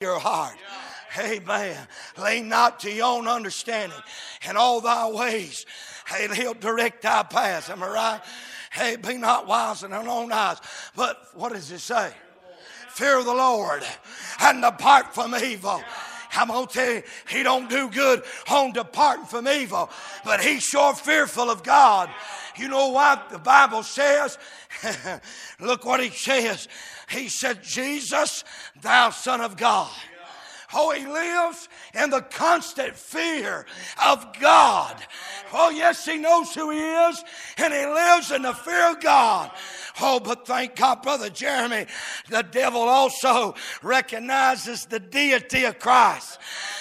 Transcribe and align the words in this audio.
your 0.00 0.18
heart. 0.18 0.56
Amen. 1.18 1.76
Lean 2.16 2.48
not 2.48 2.80
to 2.80 2.90
your 2.90 3.18
own 3.18 3.28
understanding. 3.28 3.98
In 4.48 4.56
all 4.56 4.80
thy 4.80 5.10
ways, 5.10 5.66
hey, 6.06 6.26
he'll 6.34 6.54
direct 6.54 7.02
thy 7.02 7.22
paths. 7.22 7.68
Am 7.68 7.82
I 7.82 7.88
right? 7.88 8.20
Hey, 8.72 8.96
be 8.96 9.18
not 9.18 9.46
wise 9.46 9.82
in 9.82 9.90
thine 9.90 10.08
own 10.08 10.32
eyes. 10.32 10.56
But 10.96 11.18
what 11.34 11.52
does 11.52 11.70
it 11.70 11.80
say? 11.80 12.12
Fear 12.88 13.24
the 13.24 13.34
Lord 13.34 13.82
and 14.40 14.62
depart 14.62 15.12
from 15.14 15.34
evil. 15.34 15.82
I'm 16.32 16.48
gonna 16.48 16.66
tell 16.66 16.92
you, 16.92 17.02
he 17.28 17.42
don't 17.42 17.68
do 17.68 17.90
good 17.90 18.22
on 18.48 18.72
departing 18.72 19.26
from 19.26 19.48
evil, 19.48 19.90
but 20.24 20.40
he's 20.40 20.62
sure 20.62 20.94
fearful 20.94 21.50
of 21.50 21.62
God. 21.62 22.10
You 22.56 22.68
know 22.68 22.88
what 22.88 23.30
the 23.30 23.38
Bible 23.38 23.82
says? 23.82 24.38
Look 25.60 25.84
what 25.84 26.00
he 26.00 26.10
says. 26.10 26.68
He 27.08 27.28
said, 27.28 27.62
Jesus, 27.62 28.44
thou 28.80 29.10
Son 29.10 29.40
of 29.40 29.56
God. 29.56 29.90
Oh, 30.72 30.92
he 30.92 31.06
lives 31.06 31.68
in 31.94 32.10
the 32.10 32.22
constant 32.22 32.94
fear 32.94 33.66
of 34.04 34.26
God. 34.40 34.96
Oh, 35.52 35.70
yes, 35.70 36.04
he 36.04 36.18
knows 36.18 36.54
who 36.54 36.70
he 36.70 36.78
is, 36.78 37.24
and 37.58 37.72
he 37.72 37.86
lives 37.86 38.30
in 38.30 38.42
the 38.42 38.54
fear 38.54 38.90
of 38.90 39.00
God. 39.00 39.50
Oh, 40.00 40.20
but 40.20 40.46
thank 40.46 40.76
God, 40.76 41.02
Brother 41.02 41.28
Jeremy, 41.28 41.86
the 42.28 42.42
devil 42.42 42.82
also 42.82 43.54
recognizes 43.82 44.86
the 44.86 45.00
deity 45.00 45.64
of 45.64 45.78
Christ. 45.78 46.38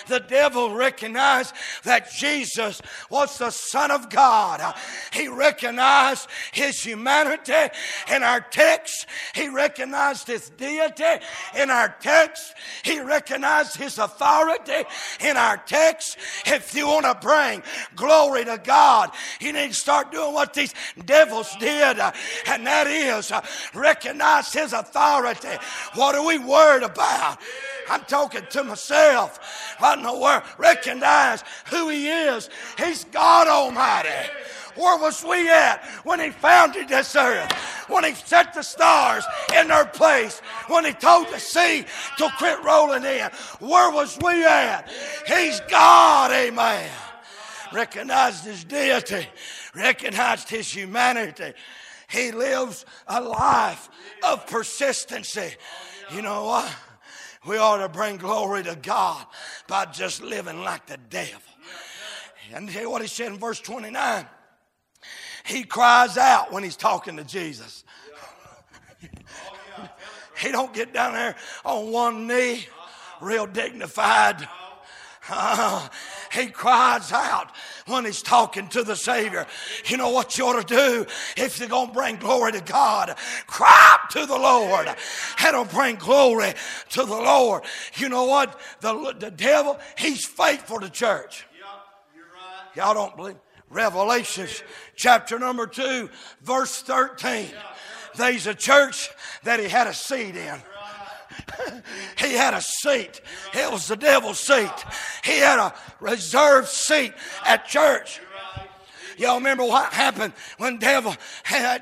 The 0.07 0.19
devil 0.19 0.73
recognized 0.73 1.53
that 1.83 2.11
Jesus 2.11 2.81
was 3.09 3.37
the 3.37 3.51
Son 3.51 3.91
of 3.91 4.09
God. 4.09 4.75
He 5.11 5.27
recognized 5.27 6.27
his 6.51 6.81
humanity 6.81 7.53
in 8.11 8.23
our 8.23 8.41
text. 8.41 9.05
He 9.35 9.49
recognized 9.49 10.27
his 10.27 10.49
deity 10.51 11.23
in 11.55 11.69
our 11.69 11.95
text. 11.99 12.53
He 12.83 12.99
recognized 12.99 13.77
his 13.77 13.97
authority 13.97 14.83
in 15.19 15.37
our 15.37 15.57
text. 15.57 16.17
If 16.45 16.73
you 16.75 16.87
want 16.87 17.05
to 17.05 17.15
bring 17.21 17.63
glory 17.95 18.45
to 18.45 18.59
God, 18.63 19.11
you 19.39 19.53
need 19.53 19.69
to 19.69 19.73
start 19.73 20.11
doing 20.11 20.33
what 20.33 20.53
these 20.53 20.73
devils 21.05 21.55
did, 21.59 21.99
uh, 21.99 22.11
and 22.47 22.65
that 22.65 22.87
is 22.87 23.31
uh, 23.31 23.41
recognize 23.73 24.51
his 24.53 24.73
authority. 24.73 25.47
What 25.95 26.15
are 26.15 26.25
we 26.25 26.37
worried 26.37 26.83
about? 26.83 27.39
I'm 27.89 28.01
talking 28.01 28.43
to 28.51 28.63
myself. 28.63 29.75
I 29.79 29.95
know 29.95 30.19
where. 30.19 30.43
Recognize 30.57 31.43
who 31.69 31.89
He 31.89 32.09
is. 32.09 32.49
He's 32.77 33.03
God 33.05 33.47
Almighty. 33.47 34.09
Where 34.75 34.97
was 34.97 35.23
we 35.23 35.49
at 35.49 35.83
when 36.03 36.19
He 36.19 36.29
founded 36.29 36.89
this 36.89 37.15
earth? 37.15 37.51
When 37.87 38.03
He 38.03 38.13
set 38.13 38.53
the 38.53 38.61
stars 38.61 39.25
in 39.57 39.67
their 39.67 39.85
place? 39.85 40.39
When 40.67 40.85
He 40.85 40.93
told 40.93 41.27
the 41.27 41.39
sea 41.39 41.85
to 42.17 42.29
quit 42.37 42.63
rolling 42.63 43.03
in? 43.03 43.29
Where 43.59 43.91
was 43.91 44.17
we 44.23 44.43
at? 44.45 44.89
He's 45.27 45.59
God, 45.69 46.31
amen. 46.31 46.89
Recognized 47.71 48.45
His 48.45 48.63
deity, 48.63 49.27
recognized 49.75 50.49
His 50.49 50.71
humanity. 50.71 51.53
He 52.09 52.31
lives 52.31 52.85
a 53.07 53.21
life 53.21 53.89
of 54.27 54.47
persistency. 54.47 55.53
You 56.11 56.23
know 56.23 56.45
what? 56.45 56.75
We 57.45 57.57
ought 57.57 57.77
to 57.77 57.89
bring 57.89 58.17
glory 58.17 58.63
to 58.63 58.75
God 58.75 59.25
by 59.67 59.85
just 59.85 60.21
living 60.21 60.61
like 60.61 60.87
the 60.87 60.97
devil. 61.09 61.41
And 62.53 62.69
hear 62.69 62.89
what 62.89 63.01
he 63.01 63.07
said 63.07 63.31
in 63.31 63.37
verse 63.37 63.59
29. 63.59 64.25
He 65.49 65.63
cries 65.63 66.15
out 66.15 66.51
when 66.51 66.63
he's 66.63 66.75
talking 66.75 67.17
to 67.17 67.23
Jesus. 67.23 67.83
he 70.39 70.51
don't 70.51 70.71
get 70.75 70.93
down 70.93 71.13
there 71.13 71.35
on 71.65 71.91
one 71.91 72.27
knee, 72.27 72.67
real 73.19 73.47
dignified. 73.47 74.47
Uh, 75.27 75.89
he 76.31 76.45
cries 76.45 77.11
out 77.11 77.49
when 77.87 78.05
he's 78.05 78.21
talking 78.21 78.67
to 78.67 78.83
the 78.83 78.95
Savior. 78.95 79.47
You 79.85 79.97
know 79.97 80.11
what 80.11 80.37
you 80.37 80.45
ought 80.45 80.67
to 80.67 80.75
do 80.75 81.07
if 81.35 81.59
you're 81.59 81.67
going 81.67 81.87
to 81.87 81.93
bring 81.93 82.17
glory 82.17 82.51
to 82.51 82.61
God? 82.61 83.15
Cry 83.47 83.73
out 83.91 84.11
to 84.11 84.27
the 84.27 84.37
Lord. 84.37 84.87
That'll 85.41 85.65
bring 85.65 85.95
glory 85.95 86.53
to 86.91 87.05
the 87.05 87.15
Lord. 87.15 87.63
You 87.95 88.09
know 88.09 88.25
what? 88.25 88.59
The, 88.81 89.15
the 89.17 89.31
devil, 89.31 89.79
he's 89.97 90.23
faithful 90.23 90.79
to 90.79 90.91
church. 90.91 91.47
Y'all 92.75 92.93
don't 92.93 93.17
believe? 93.17 93.35
Revelations 93.69 94.63
chapter 94.95 95.37
number 95.37 95.67
2, 95.67 96.09
verse 96.41 96.81
13. 96.81 97.47
There's 98.15 98.47
a 98.47 98.55
church 98.55 99.09
that 99.43 99.59
he 99.59 99.67
had 99.67 99.87
a 99.87 99.93
seat 99.93 100.35
in. 100.35 100.61
he 102.17 102.33
had 102.33 102.53
a 102.53 102.61
seat. 102.61 103.21
It 103.53 103.71
was 103.71 103.87
the 103.87 103.95
devil's 103.95 104.39
seat. 104.39 104.71
He 105.23 105.37
had 105.37 105.59
a 105.59 105.73
reserved 105.99 106.67
seat 106.67 107.13
at 107.45 107.65
church. 107.65 108.19
Y'all 109.19 109.35
remember 109.35 109.65
what 109.65 109.91
happened 109.91 110.31
when 110.59 110.77
devil, 110.77 111.13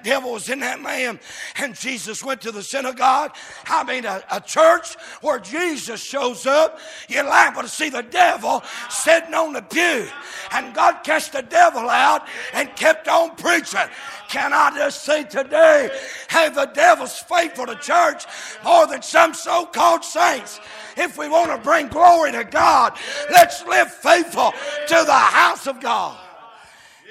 devil 0.03 0.33
was 0.33 0.49
in 0.49 0.59
that 0.61 0.81
man 0.81 1.19
and 1.57 1.75
Jesus 1.75 2.23
went 2.23 2.41
to 2.41 2.51
the 2.51 2.63
synagogue? 2.63 3.35
I 3.67 3.83
mean, 3.83 4.05
a, 4.05 4.23
a 4.31 4.41
church 4.41 4.95
where 5.21 5.37
Jesus 5.37 6.03
shows 6.03 6.47
up, 6.47 6.79
you're 7.07 7.23
liable 7.23 7.61
to 7.61 7.67
see 7.67 7.91
the 7.91 8.01
devil 8.01 8.63
sitting 8.89 9.35
on 9.35 9.53
the 9.53 9.61
pew. 9.61 10.07
And 10.51 10.73
God 10.73 11.03
cast 11.03 11.33
the 11.33 11.43
devil 11.43 11.87
out 11.87 12.27
and 12.53 12.75
kept 12.75 13.07
on 13.07 13.35
preaching. 13.35 13.87
Can 14.29 14.51
I 14.51 14.75
just 14.75 15.03
say 15.03 15.23
today, 15.23 15.91
hey, 16.31 16.49
the 16.49 16.65
devil's 16.73 17.19
faithful 17.19 17.67
to 17.67 17.75
church 17.75 18.25
more 18.63 18.87
than 18.87 19.03
some 19.03 19.35
so 19.35 19.67
called 19.67 20.03
saints. 20.03 20.59
If 20.97 21.19
we 21.19 21.29
want 21.29 21.51
to 21.51 21.59
bring 21.59 21.87
glory 21.89 22.31
to 22.31 22.45
God, 22.45 22.97
let's 23.29 23.63
live 23.67 23.91
faithful 23.91 24.53
to 24.87 25.03
the 25.05 25.13
house 25.13 25.67
of 25.67 25.79
God. 25.79 26.17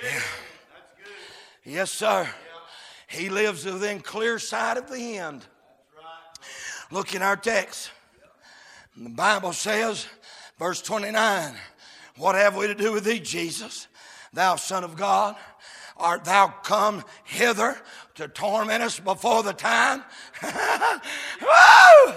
Yeah. 0.02 0.20
Yes, 1.64 1.90
sir. 1.90 2.28
He 3.08 3.28
lives 3.28 3.64
within 3.64 4.00
clear 4.00 4.38
sight 4.38 4.76
of 4.76 4.90
the 4.90 5.18
end. 5.18 5.44
Look 6.90 7.14
in 7.14 7.22
our 7.22 7.36
text. 7.36 7.90
The 8.96 9.10
Bible 9.10 9.52
says, 9.52 10.06
verse 10.58 10.80
29, 10.82 11.54
What 12.16 12.34
have 12.34 12.56
we 12.56 12.66
to 12.66 12.74
do 12.74 12.92
with 12.92 13.04
thee, 13.04 13.20
Jesus, 13.20 13.88
thou 14.32 14.56
Son 14.56 14.84
of 14.84 14.96
God? 14.96 15.36
Art 15.96 16.24
thou 16.24 16.48
come 16.62 17.02
hither 17.24 17.76
to 18.16 18.28
torment 18.28 18.82
us 18.82 19.00
before 19.00 19.42
the 19.42 19.52
time? 19.52 20.04
Woo! 20.42 22.14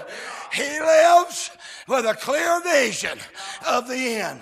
He 0.52 0.80
lives 0.80 1.50
with 1.88 2.04
a 2.04 2.14
clear 2.14 2.60
vision 2.60 3.18
of 3.66 3.88
the 3.88 3.96
end 3.96 4.40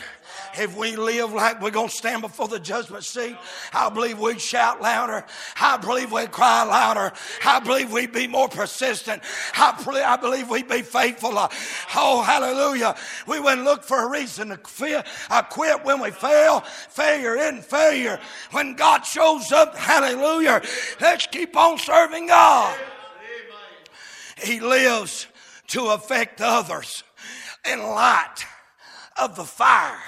if 0.56 0.76
we 0.76 0.96
live 0.96 1.32
like 1.32 1.60
we're 1.60 1.70
going 1.70 1.88
to 1.88 1.94
stand 1.94 2.22
before 2.22 2.48
the 2.48 2.60
judgment 2.60 3.04
seat, 3.04 3.36
I 3.72 3.88
believe 3.90 4.18
we'd 4.18 4.40
shout 4.40 4.80
louder. 4.80 5.24
I 5.60 5.76
believe 5.76 6.12
we'd 6.12 6.30
cry 6.30 6.64
louder. 6.64 7.12
I 7.44 7.60
believe 7.60 7.92
we'd 7.92 8.12
be 8.12 8.26
more 8.26 8.48
persistent. 8.48 9.22
I, 9.54 9.80
believe, 9.84 10.04
I 10.04 10.16
believe 10.16 10.50
we'd 10.50 10.68
be 10.68 10.82
faithful. 10.82 11.36
Uh, 11.38 11.48
oh, 11.96 12.22
hallelujah. 12.22 12.96
We 13.26 13.40
wouldn't 13.40 13.64
look 13.64 13.84
for 13.84 14.04
a 14.04 14.10
reason 14.10 14.48
to 14.48 14.56
quit, 14.56 14.96
uh, 14.96 15.02
I 15.30 15.42
quit 15.42 15.84
when 15.84 16.00
we 16.00 16.10
fail. 16.10 16.60
Failure 16.60 17.36
isn't 17.36 17.64
failure. 17.64 18.18
When 18.50 18.74
God 18.74 19.02
shows 19.04 19.52
up, 19.52 19.76
hallelujah, 19.76 20.62
let's 21.00 21.26
keep 21.26 21.56
on 21.56 21.78
serving 21.78 22.28
God. 22.28 22.78
He 24.42 24.60
lives 24.60 25.26
to 25.68 25.86
affect 25.88 26.40
others 26.40 27.02
in 27.70 27.80
light 27.80 28.46
of 29.20 29.36
the 29.36 29.44
fire 29.44 29.98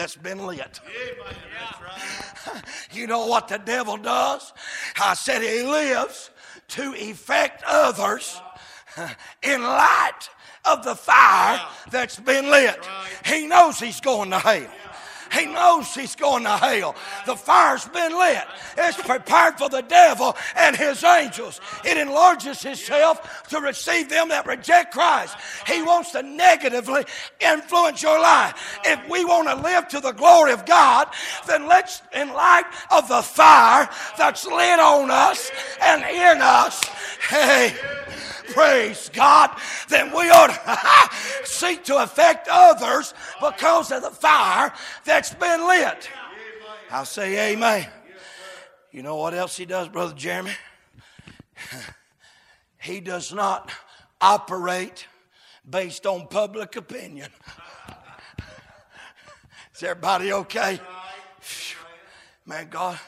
that's 0.00 0.16
been 0.16 0.46
lit. 0.46 0.80
You 2.92 3.06
know 3.06 3.26
what 3.26 3.46
the 3.46 3.58
devil 3.58 3.96
does? 3.96 4.52
I 5.00 5.14
said 5.14 5.42
he 5.42 5.62
lives 5.62 6.30
to 6.68 6.92
affect 6.94 7.62
others 7.66 8.40
in 9.42 9.62
light 9.62 10.28
of 10.64 10.82
the 10.84 10.96
fire 10.96 11.60
that's 11.90 12.18
been 12.18 12.50
lit. 12.50 12.78
He 13.24 13.46
knows 13.46 13.78
he's 13.78 14.00
going 14.00 14.30
to 14.30 14.38
hell. 14.38 14.66
He 15.32 15.46
knows 15.46 15.94
he's 15.94 16.16
going 16.16 16.44
to 16.44 16.56
hell. 16.56 16.96
The 17.26 17.36
fire's 17.36 17.86
been 17.88 18.18
lit. 18.18 18.44
It's 18.76 19.00
prepared 19.00 19.58
for 19.58 19.68
the 19.68 19.82
devil 19.82 20.36
and 20.56 20.76
his 20.76 21.04
angels. 21.04 21.60
It 21.84 21.96
enlarges 21.96 22.64
itself 22.64 23.46
to 23.48 23.60
receive 23.60 24.08
them 24.08 24.28
that 24.28 24.46
reject 24.46 24.92
Christ. 24.92 25.36
He 25.66 25.82
wants 25.82 26.12
to 26.12 26.22
negatively 26.22 27.04
influence 27.40 28.02
your 28.02 28.20
life. 28.20 28.80
If 28.84 29.08
we 29.08 29.24
want 29.24 29.48
to 29.48 29.56
live 29.56 29.88
to 29.88 30.00
the 30.00 30.12
glory 30.12 30.52
of 30.52 30.66
God, 30.66 31.08
then 31.46 31.68
let's, 31.68 32.02
in 32.14 32.32
light 32.32 32.64
of 32.90 33.08
the 33.08 33.22
fire 33.22 33.88
that's 34.18 34.46
lit 34.46 34.78
on 34.78 35.10
us 35.10 35.50
and 35.82 36.02
in 36.02 36.42
us, 36.42 36.82
hey, 37.28 37.74
praise 38.52 39.10
God, 39.12 39.56
then 39.88 40.10
we 40.12 40.30
ought 40.30 40.48
to 40.48 41.46
seek 41.46 41.84
to 41.84 42.02
affect 42.02 42.48
others 42.50 43.14
because 43.40 43.90
of 43.92 44.02
the 44.02 44.10
fire 44.10 44.72
that's 45.04 45.34
been 45.34 45.66
lit. 45.66 46.08
I'll 46.90 47.04
say 47.04 47.52
amen. 47.52 47.86
You 48.92 49.02
know 49.02 49.16
what 49.16 49.34
else 49.34 49.56
he 49.56 49.64
does, 49.64 49.88
Brother 49.88 50.14
Jeremy? 50.14 50.52
He 52.82 53.00
does 53.00 53.32
not 53.32 53.70
operate 54.22 55.06
based 55.68 56.06
on 56.06 56.28
public 56.28 56.76
opinion. 56.76 57.28
Is 59.74 59.82
everybody 59.82 60.32
okay? 60.32 60.80
Man, 62.46 62.68
God, 62.70 62.98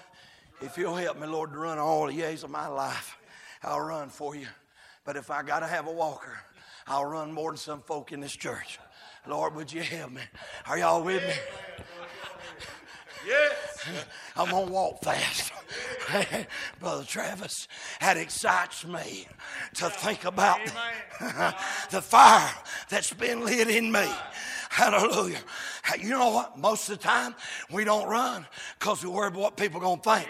if 0.61 0.77
you'll 0.77 0.95
help 0.95 1.19
me, 1.19 1.27
Lord, 1.27 1.53
to 1.53 1.59
run 1.59 1.79
all 1.79 2.07
the 2.07 2.13
years 2.13 2.45
of 2.45 2.51
my 2.51 2.67
life, 2.67 3.17
I'll 3.63 3.81
run 3.81 4.11
for 4.11 4.37
you. 4.37 4.47
But 5.05 5.17
if 5.17 5.31
I 5.31 5.43
got 5.43 5.61
to 5.61 5.67
have 5.67 5.87
a 5.87 5.93
walker, 5.93 6.39
I'll 6.87 7.05
run 7.05 7.33
more 7.33 7.51
than 7.51 7.59
some 7.59 7.83
folk 7.83 8.13
in 8.13 8.21
this 8.21 8.35
church. 8.35 8.79
Lord, 9.27 9.55
would 9.55 9.73
you 9.73 9.83
help 9.83 10.13
me? 10.13 10.23
Are 10.67 10.79
y'all 10.79 11.03
with 11.03 11.23
me? 11.23 11.35
Yes. 13.27 13.89
I'm 14.37 14.51
going 14.51 14.67
to 14.67 14.73
walk 14.73 15.03
fast. 15.03 15.53
Brother 16.81 17.05
Travis, 17.05 17.69
that 18.01 18.17
excites 18.17 18.85
me 18.85 19.27
to 19.75 19.91
think 19.91 20.25
about 20.25 20.61
the 21.91 22.03
fire 22.03 22.53
that's 22.89 23.13
been 23.13 23.45
lit 23.45 23.69
in 23.69 23.93
me. 23.93 24.07
Hallelujah. 24.71 25.39
You 26.01 26.11
know 26.11 26.31
what? 26.31 26.59
Most 26.59 26.89
of 26.89 26.99
the 26.99 27.05
time, 27.05 27.35
we 27.71 27.85
don't 27.85 28.09
run 28.09 28.47
because 28.79 29.05
we 29.05 29.11
worry 29.11 29.29
about 29.29 29.41
what 29.41 29.57
people 29.57 29.79
are 29.79 29.83
going 29.83 30.01
to 30.01 30.15
think. 30.15 30.29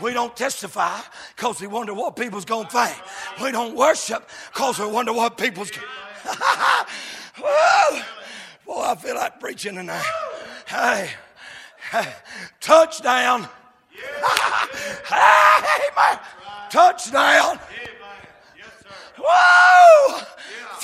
We 0.00 0.12
don't 0.12 0.36
testify 0.36 1.00
because 1.34 1.60
we 1.60 1.66
wonder 1.66 1.94
what 1.94 2.16
people's 2.16 2.44
going 2.44 2.66
to 2.66 2.72
think. 2.72 2.96
We 3.42 3.50
don't 3.50 3.74
worship 3.76 4.28
because 4.52 4.78
we 4.78 4.86
wonder 4.86 5.12
what 5.12 5.36
people's 5.36 5.70
going 5.70 5.86
to 5.86 5.92
Boy, 8.66 8.82
I 8.82 8.94
feel 8.96 9.14
like 9.14 9.40
preaching 9.40 9.74
tonight. 9.76 10.04
Hey, 10.66 11.10
hey 11.90 12.12
touchdown. 12.60 13.48
hey, 15.08 15.88
man. 15.96 16.18
Touchdown. 16.70 17.58
Whoa! 19.18 20.20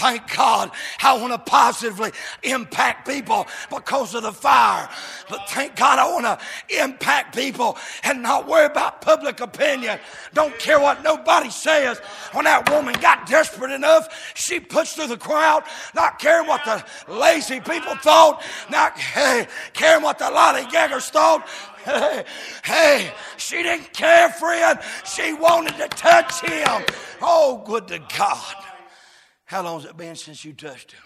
Thank 0.05 0.37
God. 0.37 0.71
I 1.03 1.17
want 1.17 1.33
to 1.33 1.39
positively 1.39 2.13
impact 2.43 3.09
people 3.09 3.47
because 3.71 4.15
of 4.15 4.23
the 4.23 4.33
fire. 4.33 4.87
But 5.31 5.49
thank 5.49 5.77
God 5.77 5.99
I 5.99 6.13
want 6.13 6.27
to 6.27 6.79
impact 6.79 7.35
people 7.35 7.79
and 8.03 8.23
not 8.23 8.47
worry 8.47 8.67
about 8.67 9.01
public 9.01 9.41
opinion. 9.41 9.99
Don't 10.35 10.59
care 10.59 10.79
what 10.79 11.03
nobody 11.03 11.49
says. 11.49 12.01
When 12.33 12.45
that 12.45 12.69
woman 12.69 12.95
got 13.01 13.27
desperate 13.27 13.71
enough, 13.71 14.35
she 14.35 14.61
pushed 14.61 14.97
through 14.97 15.07
the 15.07 15.17
crowd, 15.17 15.63
not 15.95 16.19
caring 16.19 16.49
what 16.49 16.67
the 16.67 16.85
lazy 17.11 17.61
people 17.61 17.97
thought, 17.97 18.43
not 18.69 18.99
hey, 18.99 19.49
caring 19.73 20.03
what 20.03 20.19
the 20.19 20.27
lollygaggers 20.27 21.09
thought. 21.09 21.49
Hey, 21.83 22.27
hey, 22.65 23.13
she 23.39 23.63
didn't 23.63 23.91
care, 23.95 24.29
friend. 24.29 24.79
She 25.07 25.33
wanted 25.33 25.79
to 25.79 25.89
touch 25.89 26.43
him. 26.43 26.85
Oh, 27.23 27.63
good 27.65 27.89
to 27.89 28.01
God. 28.19 28.55
How 29.45 29.63
long 29.63 29.81
has 29.81 29.91
it 29.91 29.97
been 29.97 30.17
since 30.17 30.45
you 30.45 30.53
touched 30.53 30.93
him? 30.93 31.03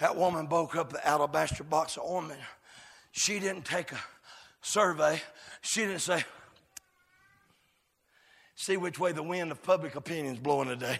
That 0.00 0.16
woman 0.16 0.46
broke 0.46 0.76
up 0.76 0.92
the 0.92 1.06
alabaster 1.06 1.64
box 1.64 1.96
of 1.96 2.04
ointment. 2.04 2.40
She 3.12 3.38
didn't 3.38 3.64
take 3.64 3.92
a 3.92 4.00
survey. 4.60 5.20
She 5.62 5.80
didn't 5.80 6.00
say, 6.00 6.24
see 8.54 8.76
which 8.76 8.98
way 8.98 9.12
the 9.12 9.22
wind 9.22 9.50
of 9.50 9.62
public 9.62 9.94
opinion 9.94 10.34
is 10.34 10.40
blowing 10.40 10.68
today. 10.68 10.98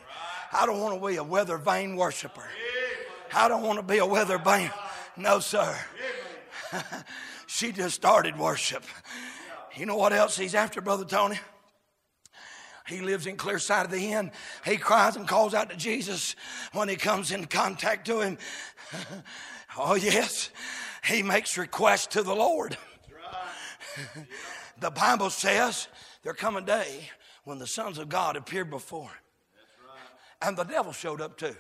I 0.53 0.65
don't 0.65 0.81
want 0.81 1.01
to 1.01 1.07
be 1.07 1.17
a 1.17 1.25
weather 1.25 1.59
vane 1.59 1.97
worshiper. 1.97 2.45
I 3.35 3.49
don't 3.49 3.63
want 3.63 3.79
to 3.79 3.83
be 3.83 3.99
a 3.99 4.07
weather 4.07 4.39
vane. 4.39 4.71
No, 5.17 5.41
sir. 5.41 5.77
she 7.47 7.73
just 7.73 7.95
started 7.95 8.39
worship. 8.39 8.85
You 9.75 9.85
know 9.87 9.97
what 9.97 10.13
else 10.13 10.39
he's 10.39 10.55
after, 10.55 10.81
Brother 10.81 11.05
Tony? 11.05 11.39
He 12.87 13.01
lives 13.01 13.27
in 13.27 13.37
clear 13.37 13.59
sight 13.59 13.85
of 13.85 13.91
the 13.91 14.13
inn. 14.13 14.31
He 14.65 14.77
cries 14.77 15.17
and 15.17 15.27
calls 15.27 15.55
out 15.55 15.71
to 15.71 15.77
Jesus 15.77 16.37
when 16.73 16.89
he 16.89 16.97
comes 16.97 17.33
in 17.33 17.47
contact 17.47 18.07
to 18.07 18.21
him. 18.21 18.39
oh, 19.79 19.97
yes. 19.97 20.51
He 21.05 21.23
makes 21.23 21.59
requests 21.59 22.09
to 22.09 22.23
the 22.23 22.35
Lord. 22.35 22.77
the 24.81 24.91
Bible 24.91 25.31
says 25.31 25.89
there 26.23 26.35
come 26.35 26.57
a 26.57 26.61
day 26.61 27.11
when 27.45 27.59
the 27.59 27.67
sons 27.67 27.99
of 27.99 28.09
God 28.09 28.37
appeared 28.37 28.71
before. 28.71 29.09
Him. 29.09 29.11
And 30.43 30.57
the 30.57 30.65
devil 30.65 30.93
showed 30.93 31.21
up 31.21 31.39
too. 31.39 31.57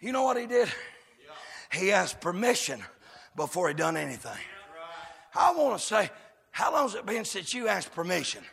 You 0.00 0.12
know 0.12 0.22
what 0.22 0.38
he 0.38 0.46
did? 0.46 0.68
He 1.72 1.90
asked 1.92 2.20
permission 2.20 2.82
before 3.34 3.68
he 3.68 3.74
done 3.74 3.96
anything. 3.96 4.38
I 5.34 5.52
want 5.54 5.78
to 5.80 5.84
say, 5.84 6.10
how 6.50 6.72
long 6.72 6.82
has 6.82 6.94
it 6.94 7.06
been 7.06 7.24
since 7.24 7.52
you 7.52 7.66
asked 7.68 7.92
permission? 7.92 8.44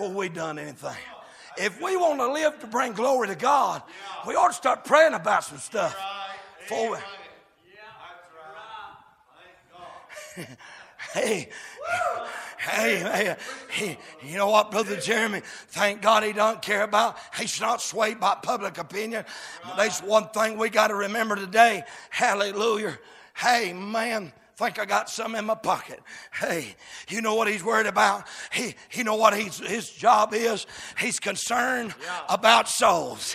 Before 0.00 0.14
we 0.14 0.30
done 0.30 0.58
anything. 0.58 0.96
If 1.58 1.78
we 1.82 1.94
want 1.94 2.20
to 2.20 2.32
live 2.32 2.58
to 2.60 2.66
bring 2.66 2.94
glory 2.94 3.28
to 3.28 3.34
God, 3.34 3.82
we 4.26 4.34
ought 4.34 4.48
to 4.48 4.54
start 4.54 4.86
praying 4.86 5.12
about 5.12 5.44
some 5.44 5.58
stuff. 5.58 5.94
Before 6.60 6.92
we, 6.92 6.96
hey, 11.12 11.50
hey, 12.58 13.36
hey, 13.68 13.98
you 14.22 14.38
know 14.38 14.48
what, 14.48 14.70
Brother 14.70 14.96
Jeremy? 14.96 15.42
Thank 15.68 16.00
God 16.00 16.22
he 16.22 16.32
don't 16.32 16.62
care 16.62 16.84
about. 16.84 17.18
He's 17.38 17.60
not 17.60 17.82
swayed 17.82 18.18
by 18.18 18.36
public 18.42 18.78
opinion. 18.78 19.26
But 19.64 19.76
there's 19.76 20.00
one 20.00 20.30
thing 20.30 20.56
we 20.56 20.70
got 20.70 20.88
to 20.88 20.94
remember 20.94 21.36
today. 21.36 21.82
Hallelujah. 22.08 22.98
Hey, 23.34 23.74
man, 23.74 24.32
think 24.60 24.78
I 24.78 24.84
got 24.84 25.08
some 25.08 25.34
in 25.34 25.46
my 25.46 25.54
pocket. 25.54 26.00
Hey, 26.34 26.74
you 27.08 27.22
know 27.22 27.34
what 27.34 27.48
he's 27.48 27.64
worried 27.64 27.86
about? 27.86 28.24
He, 28.52 28.74
you 28.92 29.04
know 29.04 29.14
what 29.14 29.34
he's, 29.34 29.58
his 29.58 29.88
job 29.90 30.34
is? 30.34 30.66
He's 30.98 31.18
concerned 31.18 31.94
yeah. 32.02 32.20
about 32.28 32.68
souls. 32.68 33.34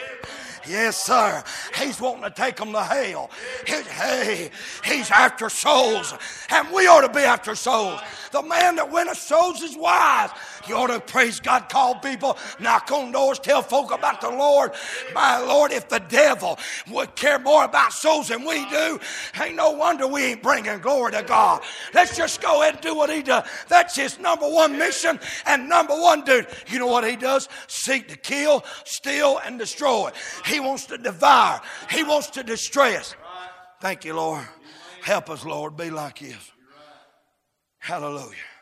Yes, 0.67 1.03
sir. 1.03 1.43
He's 1.79 1.99
wanting 1.99 2.23
to 2.23 2.29
take 2.29 2.57
them 2.57 2.71
to 2.73 2.83
hell. 2.83 3.31
He, 3.65 3.73
hey, 3.73 4.51
he's 4.83 5.09
after 5.09 5.49
souls. 5.49 6.13
And 6.51 6.67
we 6.71 6.85
ought 6.85 7.01
to 7.01 7.11
be 7.11 7.21
after 7.21 7.55
souls. 7.55 7.99
The 8.31 8.43
man 8.43 8.75
that 8.75 8.91
winneth 8.91 9.17
souls 9.17 9.61
is 9.63 9.75
wise. 9.75 10.29
You 10.67 10.75
ought 10.75 10.87
to 10.87 10.99
praise 10.99 11.39
God, 11.39 11.69
call 11.69 11.95
people, 11.95 12.37
knock 12.59 12.91
on 12.91 13.11
doors, 13.11 13.39
tell 13.39 13.61
folk 13.61 13.91
about 13.91 14.21
the 14.21 14.29
Lord. 14.29 14.71
My 15.13 15.39
Lord, 15.39 15.71
if 15.71 15.89
the 15.89 15.99
devil 15.99 16.57
would 16.89 17.15
care 17.15 17.39
more 17.39 17.63
about 17.63 17.93
souls 17.93 18.29
than 18.29 18.45
we 18.45 18.67
do, 18.69 18.99
ain't 19.41 19.55
no 19.55 19.71
wonder 19.71 20.07
we 20.07 20.23
ain't 20.23 20.43
bringing 20.43 20.79
glory 20.79 21.11
to 21.13 21.23
God. 21.23 21.61
Let's 21.93 22.15
just 22.15 22.41
go 22.41 22.61
ahead 22.61 22.75
and 22.75 22.83
do 22.83 22.95
what 22.95 23.09
he 23.09 23.21
does. 23.21 23.47
That's 23.67 23.95
his 23.95 24.19
number 24.19 24.47
one 24.47 24.77
mission 24.77 25.19
and 25.45 25.69
number 25.69 25.93
one 25.93 26.23
dude. 26.23 26.47
You 26.67 26.79
know 26.79 26.87
what 26.87 27.07
he 27.07 27.15
does? 27.15 27.47
Seek 27.67 28.07
to 28.09 28.17
kill, 28.17 28.63
steal, 28.83 29.39
and 29.45 29.59
destroy. 29.59 30.11
He 30.45 30.59
wants 30.59 30.85
to 30.87 30.97
devour. 30.97 31.61
He 31.89 32.03
wants 32.03 32.29
to 32.31 32.43
distress. 32.43 33.15
Thank 33.81 34.05
you, 34.05 34.15
Lord. 34.15 34.45
Help 35.03 35.29
us, 35.29 35.45
Lord, 35.45 35.77
be 35.77 35.89
like 35.89 36.19
this. 36.19 36.51
Hallelujah. 37.77 38.54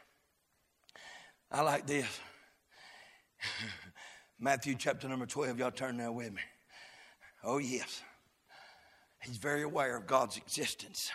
I 1.53 1.62
like 1.62 1.86
this. 1.86 2.07
Matthew 4.39 4.74
chapter 4.74 5.07
number 5.07 5.27
12. 5.27 5.60
Y'all 5.60 5.69
turn 5.69 5.98
there 5.98 6.12
with 6.12 6.33
me. 6.33 6.41
Oh, 7.43 7.60
yes. 7.60 8.01
He's 9.22 9.38
very 9.38 9.62
aware 9.62 9.95
of 9.95 10.07
God's 10.07 10.36
existence. 10.36 11.12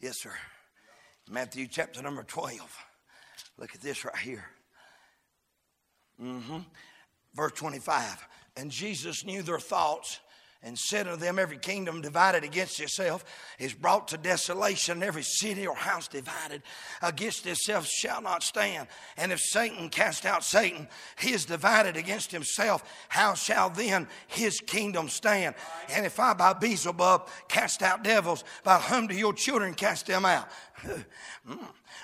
Yes, 0.00 0.18
sir. 0.22 0.32
Matthew 1.28 1.66
chapter 1.66 2.00
number 2.00 2.22
12. 2.22 2.58
Look 3.58 3.74
at 3.74 3.82
this 3.82 4.02
right 4.06 4.16
here. 4.16 4.46
Mm-hmm. 6.22 6.60
Verse 7.34 7.52
25. 7.52 8.26
And 8.56 8.70
Jesus 8.70 9.26
knew 9.26 9.42
their 9.42 9.58
thoughts 9.60 10.20
and 10.64 10.78
said 10.78 11.06
unto 11.06 11.20
them, 11.20 11.38
Every 11.38 11.58
kingdom 11.58 12.00
divided 12.00 12.42
against 12.42 12.80
itself 12.80 13.24
is 13.58 13.74
brought 13.74 14.08
to 14.08 14.16
desolation. 14.16 15.02
Every 15.02 15.22
city 15.22 15.66
or 15.66 15.76
house 15.76 16.08
divided 16.08 16.62
against 17.02 17.46
itself 17.46 17.86
shall 17.86 18.22
not 18.22 18.42
stand. 18.42 18.88
And 19.18 19.30
if 19.30 19.40
Satan 19.40 19.90
cast 19.90 20.24
out 20.24 20.42
Satan, 20.42 20.88
he 21.18 21.32
is 21.32 21.44
divided 21.44 21.96
against 21.98 22.32
himself. 22.32 22.82
How 23.08 23.34
shall 23.34 23.68
then 23.68 24.08
his 24.26 24.60
kingdom 24.60 25.10
stand? 25.10 25.54
And 25.90 26.06
if 26.06 26.18
I 26.18 26.32
by 26.32 26.54
Beelzebub 26.54 27.28
cast 27.46 27.82
out 27.82 28.02
devils, 28.02 28.42
by 28.64 28.78
whom 28.78 29.06
do 29.06 29.14
your 29.14 29.34
children 29.34 29.74
cast 29.74 30.06
them 30.06 30.24
out? 30.24 30.48
Mm. 31.46 31.58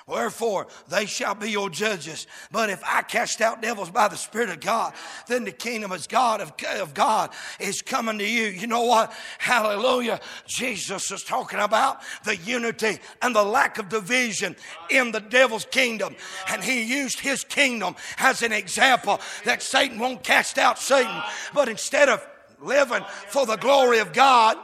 Wherefore, 0.06 0.66
they 0.90 1.06
shall 1.06 1.34
be 1.34 1.50
your 1.50 1.70
judges. 1.70 2.26
But 2.52 2.68
if 2.68 2.82
I 2.84 3.00
cast 3.00 3.40
out 3.40 3.62
devils 3.62 3.90
by 3.90 4.08
the 4.08 4.16
Spirit 4.16 4.50
of 4.50 4.60
God, 4.60 4.92
then 5.28 5.44
the 5.44 5.50
kingdom 5.50 5.92
of 5.92 6.06
God, 6.08 6.42
of, 6.42 6.52
of 6.78 6.92
God 6.92 7.30
is 7.58 7.80
coming 7.80 8.18
to 8.18 8.26
you. 8.26 8.48
You 8.48 8.66
know 8.66 8.82
what? 8.82 9.14
Hallelujah. 9.38 10.20
Jesus 10.46 11.10
is 11.10 11.22
talking 11.22 11.58
about 11.58 12.02
the 12.24 12.36
unity 12.36 12.98
and 13.22 13.34
the 13.34 13.42
lack 13.42 13.78
of 13.78 13.88
division 13.88 14.56
in 14.90 15.10
the 15.10 15.20
devil's 15.20 15.64
kingdom. 15.64 16.14
And 16.48 16.62
he 16.62 16.82
used 16.82 17.20
his 17.20 17.42
kingdom 17.42 17.96
as 18.18 18.42
an 18.42 18.52
example 18.52 19.20
that 19.46 19.62
Satan 19.62 19.98
won't 19.98 20.22
cast 20.22 20.58
out 20.58 20.78
Satan. 20.78 21.22
But 21.54 21.70
instead 21.70 22.10
of 22.10 22.26
living 22.60 23.04
for 23.28 23.46
the 23.46 23.56
glory 23.56 24.00
of 24.00 24.12
God, 24.12 24.58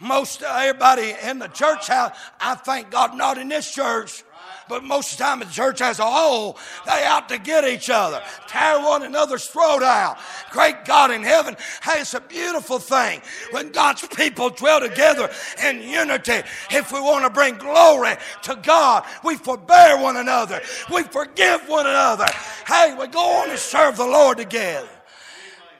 most 0.00 0.42
everybody 0.42 1.14
in 1.22 1.38
the 1.38 1.48
church 1.48 1.88
house, 1.88 2.16
I 2.40 2.54
thank 2.54 2.90
God 2.90 3.16
not 3.16 3.38
in 3.38 3.48
this 3.48 3.70
church 3.70 4.24
But 4.70 4.84
most 4.84 5.12
of 5.12 5.18
the 5.18 5.24
time, 5.24 5.40
the 5.40 5.46
church 5.46 5.80
as 5.80 5.98
a 5.98 6.08
whole, 6.08 6.56
they 6.86 7.02
out 7.04 7.28
to 7.30 7.38
get 7.38 7.64
each 7.64 7.90
other, 7.90 8.22
tear 8.46 8.78
one 8.80 9.02
another's 9.02 9.46
throat 9.46 9.82
out. 9.82 10.16
Great 10.50 10.84
God 10.84 11.10
in 11.10 11.24
heaven, 11.24 11.56
hey, 11.82 12.00
it's 12.00 12.14
a 12.14 12.20
beautiful 12.20 12.78
thing 12.78 13.20
when 13.50 13.72
God's 13.72 14.06
people 14.06 14.48
dwell 14.48 14.80
together 14.80 15.28
in 15.64 15.82
unity. 15.82 16.42
If 16.70 16.92
we 16.92 17.00
want 17.00 17.24
to 17.24 17.30
bring 17.30 17.56
glory 17.56 18.14
to 18.42 18.56
God, 18.62 19.04
we 19.24 19.34
forbear 19.36 20.00
one 20.00 20.16
another, 20.16 20.60
we 20.92 21.02
forgive 21.02 21.68
one 21.68 21.86
another. 21.86 22.26
Hey, 22.66 22.94
we 22.98 23.08
go 23.08 23.42
on 23.42 23.50
and 23.50 23.58
serve 23.58 23.96
the 23.96 24.06
Lord 24.06 24.38
together. 24.38 24.88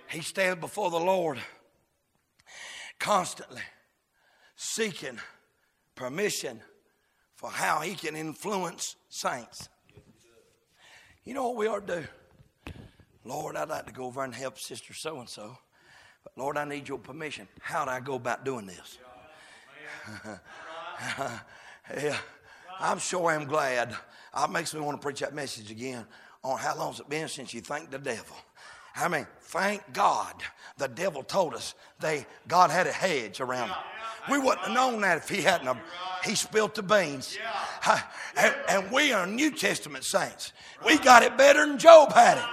He 0.09 0.21
stands 0.21 0.61
before 0.61 0.91
the 0.91 0.99
Lord 0.99 1.39
constantly 2.99 3.63
seeking 4.61 5.19
permission 5.95 6.61
for 7.35 7.49
how 7.49 7.81
he 7.81 7.95
can 7.95 8.15
influence 8.15 8.95
saints. 9.09 9.71
You 11.25 11.33
know 11.33 11.49
what 11.49 11.57
we 11.57 11.67
ought 11.67 11.87
to 11.87 12.03
do? 12.03 12.75
Lord, 13.25 13.57
I'd 13.57 13.71
like 13.71 13.87
to 13.87 13.93
go 13.93 14.05
over 14.05 14.23
and 14.23 14.35
help 14.35 14.59
Sister 14.59 14.93
so 14.93 15.19
and 15.19 15.29
so. 15.29 15.57
But 16.23 16.35
Lord, 16.37 16.59
I 16.59 16.67
need 16.67 16.87
your 16.87 16.99
permission. 16.99 17.49
How 17.61 17.87
do 17.87 17.91
I 17.91 18.01
go 18.01 18.17
about 18.17 18.45
doing 18.45 18.67
this? 18.67 18.99
yeah, 21.97 22.19
I'm 22.79 22.99
sure 22.99 23.31
I'm 23.31 23.47
glad. 23.47 23.97
It 24.37 24.51
makes 24.51 24.75
me 24.75 24.81
want 24.81 25.01
to 25.01 25.03
preach 25.03 25.21
that 25.21 25.35
message 25.35 25.71
again 25.71 26.05
on 26.45 26.59
how 26.59 26.77
long's 26.77 27.01
it 27.01 27.09
been 27.09 27.29
since 27.29 27.55
you 27.55 27.63
thanked 27.63 27.93
the 27.93 27.99
devil. 27.99 28.37
I 28.95 29.09
mean, 29.09 29.27
thank 29.41 29.91
God 29.95 30.35
the 30.77 30.89
devil 30.89 31.23
told 31.23 31.55
us 31.55 31.75
they 31.99 32.27
God 32.47 32.71
had 32.71 32.87
a 32.87 32.93
hedge 32.93 33.41
around. 33.41 33.73
We 34.31 34.39
wouldn't 34.39 34.67
have 34.67 34.75
known 34.75 35.01
that 35.01 35.19
if 35.19 35.29
he 35.29 35.43
hadn't 35.43 35.67
have, 35.67 35.79
he 36.25 36.35
spilt 36.35 36.75
the 36.75 36.83
beans. 36.83 37.39
And, 38.37 38.55
and 38.69 38.91
we 38.91 39.13
are 39.13 39.27
New 39.27 39.51
Testament 39.51 40.05
saints. 40.05 40.53
We 40.85 40.99
got 40.99 41.23
it 41.23 41.37
better 41.37 41.67
than 41.67 41.79
Job 41.79 42.13
had 42.13 42.39
it. 42.39 42.45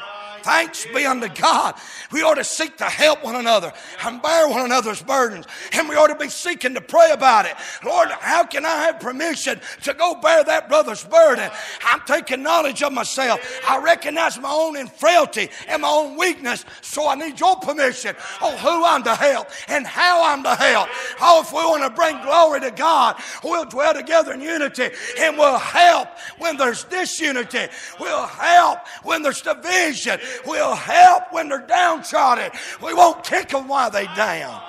Thanks 0.48 0.86
be 0.96 1.06
unto 1.06 1.28
God. 1.28 1.76
We 2.10 2.22
ought 2.22 2.36
to 2.36 2.44
seek 2.46 2.78
to 2.78 2.86
help 2.86 3.22
one 3.22 3.36
another 3.36 3.74
and 4.06 4.22
bear 4.22 4.48
one 4.48 4.64
another's 4.64 5.04
burdens. 5.04 5.46
And 5.74 5.90
we 5.90 5.96
ought 5.96 6.08
to 6.08 6.16
be 6.16 6.30
seeking 6.30 6.74
to 6.76 6.80
pray 6.80 7.12
about 7.12 7.46
it. 7.46 7.54
Lord, 7.84 8.08
how 8.12 8.46
can 8.46 8.66
I 8.66 8.84
have 8.86 9.02
permission 9.02 9.60
to 9.84 9.94
go 9.94 10.16
bear 10.16 10.46
that 10.46 10.70
brother's 10.70 11.04
burden? 11.04 11.52
I'm 11.84 12.00
taking 12.06 12.44
knowledge 12.44 12.82
of 12.82 12.94
myself. 12.94 13.42
I 13.68 13.80
recognize 13.80 14.40
my 14.40 14.50
own 14.50 14.88
frailty 14.88 15.50
and 15.68 15.82
my 15.82 15.90
own 15.90 16.18
weakness. 16.18 16.64
So 16.80 17.10
I 17.10 17.16
need 17.16 17.38
your 17.38 17.58
permission 17.58 18.16
on 18.42 18.58
who 18.60 18.86
I'm 18.86 19.04
to 19.04 19.16
help 19.16 19.50
and 19.68 19.86
how 19.86 20.24
I'm 20.24 20.44
to 20.44 20.56
help. 20.56 20.88
Oh, 21.20 21.42
if 21.42 21.52
we 21.52 21.58
want 21.58 21.84
to 21.84 21.90
bring 21.90 22.22
glory 22.22 22.62
to 22.62 22.72
God, 22.72 23.18
we'll 23.44 23.66
dwell 23.66 23.94
together 23.94 24.32
in 24.32 24.40
unity 24.40 24.92
and 25.20 25.38
we'll 25.38 25.60
help 25.60 26.08
when 26.38 26.56
there's 26.56 26.86
disunity. 26.86 27.68
We'll 28.00 28.28
help 28.28 28.88
when 29.04 29.24
there's 29.24 29.42
division. 29.42 30.22
We'll 30.46 30.76
help 30.76 31.32
when 31.32 31.50
they're 31.50 31.66
downtrodden. 31.66 32.52
We 32.84 32.94
won't 32.94 33.24
kick 33.24 33.50
them 33.50 33.68
while 33.68 33.90
they're 33.90 34.06
down. 34.16 34.62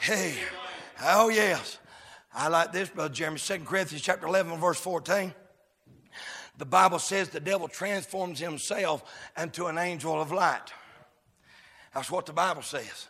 Hey, 0.00 0.34
oh 1.02 1.28
yes. 1.28 1.78
I 2.34 2.48
like 2.48 2.72
this, 2.72 2.90
Brother 2.90 3.14
Jeremy. 3.14 3.38
2 3.38 3.60
Corinthians 3.60 4.02
chapter 4.02 4.26
11, 4.26 4.58
verse 4.58 4.78
14. 4.78 5.32
The 6.58 6.66
Bible 6.66 6.98
says 6.98 7.28
the 7.28 7.40
devil 7.40 7.68
transforms 7.68 8.38
himself 8.38 9.04
into 9.40 9.66
an 9.66 9.78
angel 9.78 10.20
of 10.20 10.32
light. 10.32 10.72
That's 11.94 12.10
what 12.10 12.26
the 12.26 12.32
Bible 12.32 12.62
says. 12.62 13.08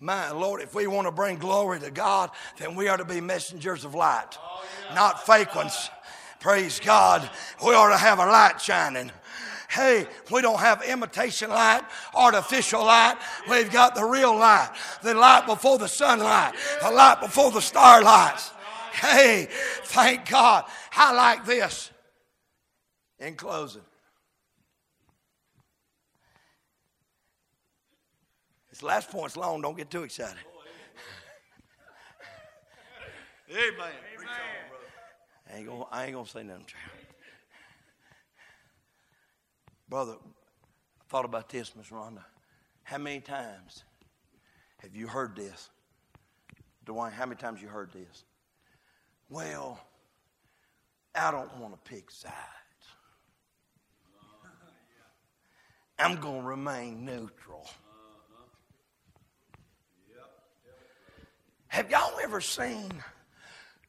My 0.00 0.30
Lord, 0.32 0.60
if 0.60 0.74
we 0.74 0.86
want 0.86 1.06
to 1.06 1.12
bring 1.12 1.38
glory 1.38 1.80
to 1.80 1.90
God, 1.90 2.30
then 2.58 2.74
we 2.74 2.88
are 2.88 2.96
to 2.96 3.04
be 3.04 3.20
messengers 3.20 3.84
of 3.84 3.94
light, 3.94 4.38
not 4.94 5.24
fake 5.24 5.54
ones. 5.54 5.90
Praise 6.40 6.78
God. 6.78 7.28
We 7.64 7.74
ought 7.74 7.88
to 7.88 7.96
have 7.96 8.18
a 8.18 8.26
light 8.26 8.60
shining. 8.60 9.10
Hey, 9.74 10.06
we 10.30 10.40
don't 10.40 10.60
have 10.60 10.84
imitation 10.84 11.50
light, 11.50 11.82
artificial 12.14 12.84
light. 12.84 13.16
We've 13.50 13.72
got 13.72 13.96
the 13.96 14.04
real 14.04 14.36
light, 14.36 14.70
the 15.02 15.14
light 15.14 15.46
before 15.46 15.78
the 15.78 15.88
sunlight, 15.88 16.54
the 16.80 16.92
light 16.92 17.20
before 17.20 17.50
the 17.50 17.60
starlights. 17.60 18.52
Hey, 18.92 19.48
thank 19.86 20.28
God. 20.28 20.64
I 20.92 21.12
like 21.12 21.44
this. 21.44 21.90
In 23.18 23.34
closing, 23.34 23.82
this 28.70 28.82
last 28.82 29.10
point's 29.10 29.36
long. 29.36 29.60
Don't 29.60 29.76
get 29.76 29.90
too 29.90 30.04
excited. 30.04 30.36
Amen. 33.50 33.64
Amen. 33.80 34.28
I 35.52 35.56
ain't 35.56 35.66
gonna, 35.66 35.84
I 35.90 36.04
ain't 36.04 36.14
gonna 36.14 36.28
say 36.28 36.44
nothing. 36.44 36.66
Brother, 39.88 40.12
I 40.12 41.04
thought 41.08 41.24
about 41.24 41.48
this, 41.48 41.74
Miss 41.76 41.88
Rhonda. 41.88 42.24
How 42.82 42.98
many 42.98 43.20
times 43.20 43.84
have 44.78 44.94
you 44.94 45.06
heard 45.06 45.36
this? 45.36 45.70
Dwayne, 46.86 47.12
how 47.12 47.26
many 47.26 47.36
times 47.36 47.62
you 47.62 47.68
heard 47.68 47.92
this? 47.92 48.24
Well, 49.30 49.78
I 51.14 51.30
don't 51.30 51.56
want 51.58 51.72
to 51.72 51.90
pick 51.90 52.10
sides. 52.10 52.34
I'm 55.98 56.16
going 56.16 56.42
to 56.42 56.46
remain 56.46 57.04
neutral. 57.04 57.68
Have 61.68 61.90
y'all 61.90 62.18
ever 62.22 62.40
seen 62.40 62.90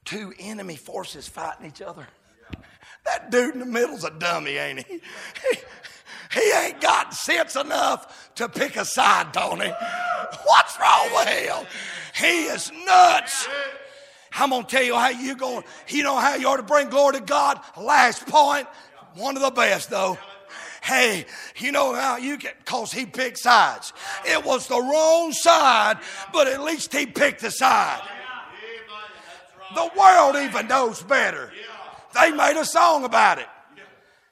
two 0.04 0.32
enemy 0.38 0.76
forces 0.76 1.28
fighting 1.28 1.66
each 1.66 1.82
other? 1.82 2.06
That 3.04 3.30
dude 3.30 3.54
in 3.54 3.60
the 3.60 3.66
middle's 3.66 4.04
a 4.04 4.10
dummy, 4.10 4.56
ain't 4.56 4.84
he? 4.86 5.00
he 6.36 6.52
ain't 6.52 6.80
got 6.82 7.14
sense 7.14 7.56
enough 7.56 8.30
to 8.34 8.48
pick 8.48 8.76
a 8.76 8.84
side, 8.84 9.32
Tony. 9.32 9.72
What's 10.44 10.78
wrong 10.78 11.08
with 11.14 11.28
him? 11.28 11.66
He 12.14 12.44
is 12.44 12.70
nuts. 12.84 13.48
I'm 14.32 14.50
gonna 14.50 14.64
tell 14.64 14.82
you 14.82 14.96
how 14.96 15.08
you 15.08 15.34
going. 15.34 15.64
You 15.88 16.02
know 16.02 16.16
how 16.16 16.34
you 16.34 16.46
ought 16.46 16.58
to 16.58 16.62
bring 16.62 16.90
glory 16.90 17.14
to 17.14 17.20
God. 17.20 17.58
Last 17.80 18.26
point, 18.26 18.66
one 19.14 19.34
of 19.36 19.42
the 19.42 19.50
best 19.50 19.88
though. 19.88 20.18
Hey, 20.82 21.24
you 21.56 21.72
know 21.72 21.94
how 21.94 22.18
you 22.18 22.36
get, 22.36 22.64
cause 22.66 22.92
he 22.92 23.06
picked 23.06 23.38
sides. 23.38 23.94
It 24.24 24.44
was 24.44 24.68
the 24.68 24.78
wrong 24.78 25.32
side, 25.32 25.98
but 26.32 26.48
at 26.48 26.62
least 26.62 26.92
he 26.92 27.06
picked 27.06 27.40
the 27.40 27.50
side. 27.50 28.02
The 29.74 29.90
world 29.98 30.36
even 30.36 30.68
knows 30.68 31.02
better. 31.02 31.50
They 32.14 32.30
made 32.30 32.56
a 32.56 32.64
song 32.64 33.04
about 33.04 33.38
it. 33.38 33.48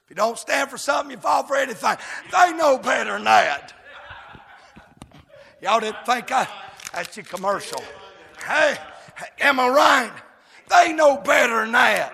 If 0.04 0.10
you 0.10 0.16
don't 0.16 0.38
stand 0.38 0.70
for 0.70 0.76
something, 0.76 1.12
you 1.12 1.16
fall 1.16 1.44
for 1.44 1.56
anything. 1.56 1.96
They 2.30 2.52
know 2.52 2.78
better 2.78 3.12
than 3.12 3.24
that. 3.24 3.72
Y'all 5.62 5.80
didn't 5.80 6.04
think 6.04 6.30
I, 6.30 6.46
that's 6.92 7.16
your 7.16 7.24
commercial. 7.24 7.82
Hey, 8.46 8.76
am 9.40 9.58
I 9.58 9.68
right? 9.68 10.12
They 10.68 10.92
know 10.92 11.16
better 11.16 11.62
than 11.62 11.72
that. 11.72 12.12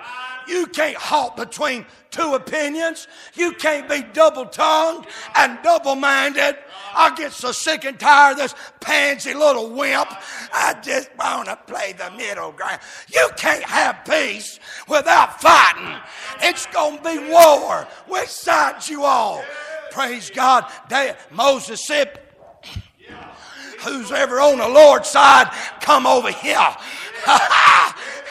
You 0.49 0.67
can't 0.67 0.97
halt 0.97 1.37
between 1.37 1.87
two 2.11 2.35
opinions. 2.35 3.07
You 3.35 3.53
can't 3.53 3.89
be 3.89 4.03
double 4.13 4.47
tongued 4.47 5.07
and 5.37 5.59
double 5.63 5.95
minded. 5.95 6.57
I 6.95 7.15
get 7.15 7.33
so 7.33 7.53
sick 7.53 7.85
and 7.85 7.99
tired 7.99 8.33
of 8.33 8.39
this 8.39 8.55
pansy 8.81 9.35
little 9.35 9.71
wimp. 9.71 10.09
I 10.53 10.75
just 10.83 11.11
want 11.17 11.47
to 11.47 11.57
play 11.57 11.93
the 11.93 12.11
middle 12.17 12.53
ground. 12.53 12.81
You 13.13 13.29
can't 13.37 13.65
have 13.65 14.05
peace 14.05 14.59
without 14.89 15.41
fighting. 15.41 15.97
It's 16.43 16.67
going 16.67 16.99
to 16.99 17.03
be 17.03 17.31
war. 17.31 17.87
Which 18.09 18.29
side 18.29 18.89
you 18.89 19.05
on? 19.05 19.45
Praise 19.91 20.31
God. 20.31 20.71
Moses 21.31 21.87
said, 21.87 22.21
Who's 23.83 24.13
ever 24.13 24.41
on 24.41 24.59
the 24.59 24.69
Lord's 24.69 25.09
side, 25.09 25.51
come 25.81 26.07
over 26.07 26.31
here. 26.31 26.77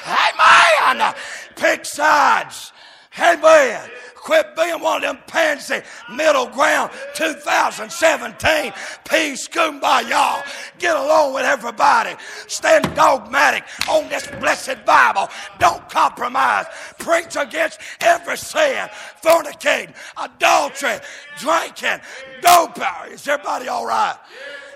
Amen. 0.06 1.14
Pick 1.60 1.86
sides. 1.86 2.72
Amen. 3.20 3.90
Quit 4.16 4.56
being 4.56 4.80
one 4.82 4.98
of 4.98 5.02
them 5.02 5.18
pansy 5.28 5.82
middle 6.10 6.48
ground 6.48 6.92
2017. 7.16 8.74
Peace, 9.10 9.48
kumbaya. 9.48 10.46
Get 10.78 10.96
along 10.96 11.34
with 11.34 11.44
everybody. 11.44 12.16
Stand 12.48 12.94
dogmatic 12.96 13.64
on 13.90 14.08
this 14.08 14.28
blessed 14.40 14.86
Bible. 14.86 15.30
Don't 15.60 15.88
compromise. 15.90 16.66
Preach 16.98 17.36
against 17.38 17.80
every 18.02 18.38
sin. 18.38 18.88
Fornicating, 19.24 19.94
adultery, 20.22 21.00
drinking, 21.40 22.00
dope. 22.42 22.76
Power. 22.76 23.08
Is 23.12 23.28
everybody 23.28 23.68
all 23.68 23.86
right? 23.86 24.16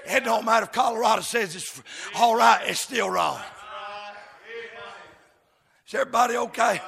It 0.05 0.25
don't 0.25 0.43
matter 0.43 0.65
if 0.65 0.71
Colorado 0.71 1.21
says 1.21 1.55
it's 1.55 1.81
all 2.15 2.35
right, 2.35 2.61
it's 2.67 2.81
still 2.81 3.09
wrong. 3.09 3.39
Is 5.87 5.93
everybody 5.93 6.37
okay? 6.37 6.81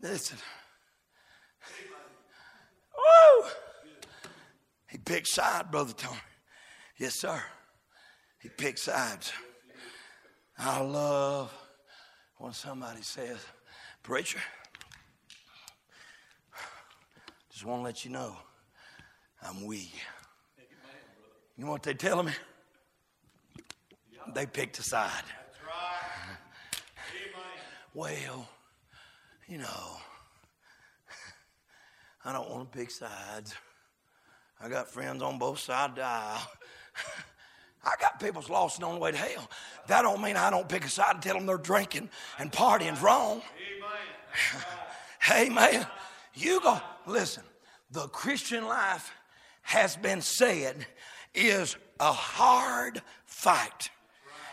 Listen. 0.00 0.38
Woo! 2.96 3.48
He 4.88 4.98
picked 4.98 5.28
sides, 5.28 5.68
Brother 5.70 5.92
Tony. 5.92 6.18
Yes, 6.98 7.20
sir. 7.20 7.42
He 8.40 8.48
picked 8.48 8.78
sides. 8.78 9.32
I 10.58 10.80
love 10.80 11.52
when 12.38 12.52
somebody 12.52 13.02
says, 13.02 13.38
Preacher, 14.02 14.40
just 17.50 17.64
want 17.64 17.80
to 17.80 17.84
let 17.84 18.04
you 18.04 18.10
know 18.10 18.36
I'm 19.42 19.66
weak. 19.66 19.92
You 21.56 21.64
know 21.64 21.70
what 21.70 21.82
they're 21.82 21.94
telling 21.94 22.26
me? 22.26 22.32
They 24.34 24.46
picked 24.46 24.78
a 24.78 24.82
side. 24.82 25.24
Well, 27.98 28.48
you 29.48 29.58
know, 29.58 29.96
I 32.24 32.32
don't 32.32 32.48
want 32.48 32.70
to 32.70 32.78
pick 32.78 32.92
sides. 32.92 33.56
I 34.60 34.68
got 34.68 34.88
friends 34.88 35.20
on 35.20 35.36
both 35.36 35.58
sides 35.58 35.90
of 35.90 35.96
the 35.96 36.02
aisle. 36.04 36.48
I 37.82 37.94
got 38.00 38.20
people's 38.20 38.48
lost 38.48 38.76
and 38.76 38.84
on 38.84 38.94
the 38.94 39.00
way 39.00 39.10
to 39.10 39.16
hell. 39.16 39.50
That 39.88 40.02
don't 40.02 40.22
mean 40.22 40.36
I 40.36 40.48
don't 40.48 40.68
pick 40.68 40.84
a 40.84 40.88
side 40.88 41.14
and 41.14 41.22
tell 41.24 41.34
them 41.34 41.46
they're 41.46 41.58
drinking 41.58 42.08
and 42.38 42.52
partying's 42.52 43.02
wrong. 43.02 43.42
Amen. 45.32 45.50
Amen. 45.50 45.86
You 46.34 46.60
go, 46.60 46.80
listen, 47.04 47.42
the 47.90 48.06
Christian 48.06 48.64
life 48.64 49.10
has 49.62 49.96
been 49.96 50.20
said 50.20 50.86
is 51.34 51.76
a 51.98 52.12
hard 52.12 53.02
fight. 53.24 53.90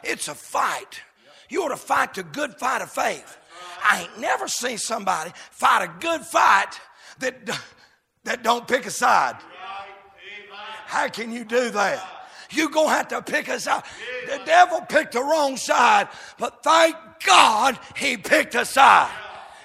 It's 0.04 0.30
a 0.30 0.34
fight. 0.34 1.02
You 1.50 1.64
ought 1.64 1.70
to 1.70 1.78
fight 1.78 2.14
the 2.14 2.24
good 2.24 2.56
fight 2.56 2.82
of 2.82 2.92
faith. 2.92 3.38
I 3.84 4.04
ain't 4.04 4.20
never 4.20 4.48
seen 4.48 4.78
somebody 4.78 5.32
fight 5.52 5.84
a 5.84 6.00
good 6.00 6.22
fight 6.22 6.80
that, 7.20 7.36
that 8.24 8.44
don't 8.44 8.68
pick 8.68 8.86
a 8.86 8.92
side. 8.92 9.36
How 10.86 11.08
can 11.10 11.32
you 11.32 11.44
do 11.44 11.70
that? 11.72 12.12
You're 12.52 12.70
going 12.70 12.88
to 12.88 12.94
have 12.94 13.08
to 13.10 13.22
pick 13.22 13.48
a 13.48 13.60
side. 13.60 13.84
The 14.28 14.42
devil 14.46 14.82
picked 14.82 15.14
the 15.14 15.22
wrong 15.22 15.58
side, 15.58 16.08
but 16.38 16.64
thank 16.64 16.96
God 17.26 17.78
he 17.96 18.18
picked 18.18 18.56
a 18.56 18.66
side. 18.66 19.12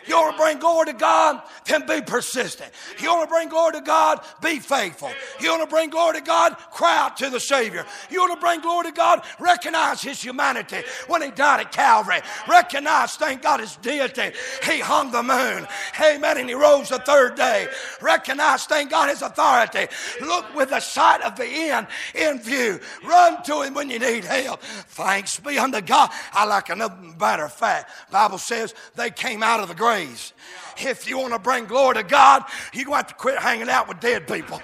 You 0.06 0.16
want 0.16 0.36
to 0.36 0.42
bring 0.42 0.58
glory 0.58 0.86
to 0.86 0.92
God? 0.92 1.42
Then 1.66 1.86
be 1.86 2.00
persistent. 2.00 2.70
You 3.00 3.10
want 3.10 3.28
to 3.28 3.32
bring 3.32 3.48
glory 3.48 3.72
to 3.72 3.80
God? 3.80 4.20
Be 4.42 4.58
faithful. 4.58 5.10
You 5.40 5.50
want 5.50 5.62
to 5.62 5.68
bring 5.68 5.90
glory 5.90 6.18
to 6.18 6.22
God? 6.22 6.56
Cry 6.72 6.98
out 6.98 7.16
to 7.18 7.30
the 7.30 7.40
Savior. 7.40 7.84
You 8.10 8.20
want 8.20 8.34
to 8.34 8.40
bring 8.40 8.60
glory 8.60 8.86
to 8.86 8.92
God? 8.92 9.22
Recognize 9.38 10.02
His 10.02 10.22
humanity 10.22 10.78
when 11.06 11.22
He 11.22 11.30
died 11.30 11.60
at 11.60 11.72
Calvary. 11.72 12.20
Recognize, 12.48 13.16
thank 13.16 13.42
God, 13.42 13.60
His 13.60 13.76
deity. 13.76 14.32
He 14.64 14.80
hung 14.80 15.10
the 15.12 15.22
moon. 15.22 15.66
Amen. 16.00 16.38
And 16.38 16.48
He 16.48 16.54
rose 16.54 16.88
the 16.88 16.98
third 16.98 17.34
day. 17.34 17.68
Recognize, 18.00 18.64
thank 18.64 18.90
God, 18.90 19.10
His 19.10 19.22
authority. 19.22 19.86
Look 20.20 20.54
with 20.54 20.70
the 20.70 20.80
sight 20.80 21.20
of 21.22 21.36
the 21.36 21.46
end 21.46 21.86
in 22.14 22.40
view. 22.40 22.80
Run 23.04 23.42
to 23.44 23.62
Him 23.62 23.74
when 23.74 23.90
you 23.90 23.98
need 23.98 24.24
help. 24.24 24.62
Thanks 24.62 25.38
be 25.38 25.58
unto 25.58 25.80
God. 25.80 26.10
I 26.32 26.44
like 26.46 26.70
another 26.70 26.96
matter 27.18 27.44
of 27.44 27.52
fact. 27.52 27.90
Bible 28.10 28.38
says 28.38 28.74
they 28.96 29.10
came 29.10 29.42
out 29.42 29.60
of 29.60 29.68
the 29.68 29.74
grave 29.74 29.89
praise. 29.90 30.32
If 30.78 31.08
you 31.08 31.18
want 31.18 31.32
to 31.32 31.38
bring 31.40 31.66
glory 31.66 31.96
to 31.96 32.04
God, 32.04 32.44
you're 32.72 32.84
going 32.84 32.94
to 32.94 32.98
have 32.98 33.08
to 33.08 33.14
quit 33.14 33.38
hanging 33.38 33.68
out 33.68 33.88
with 33.88 33.98
dead 33.98 34.28
people. 34.28 34.62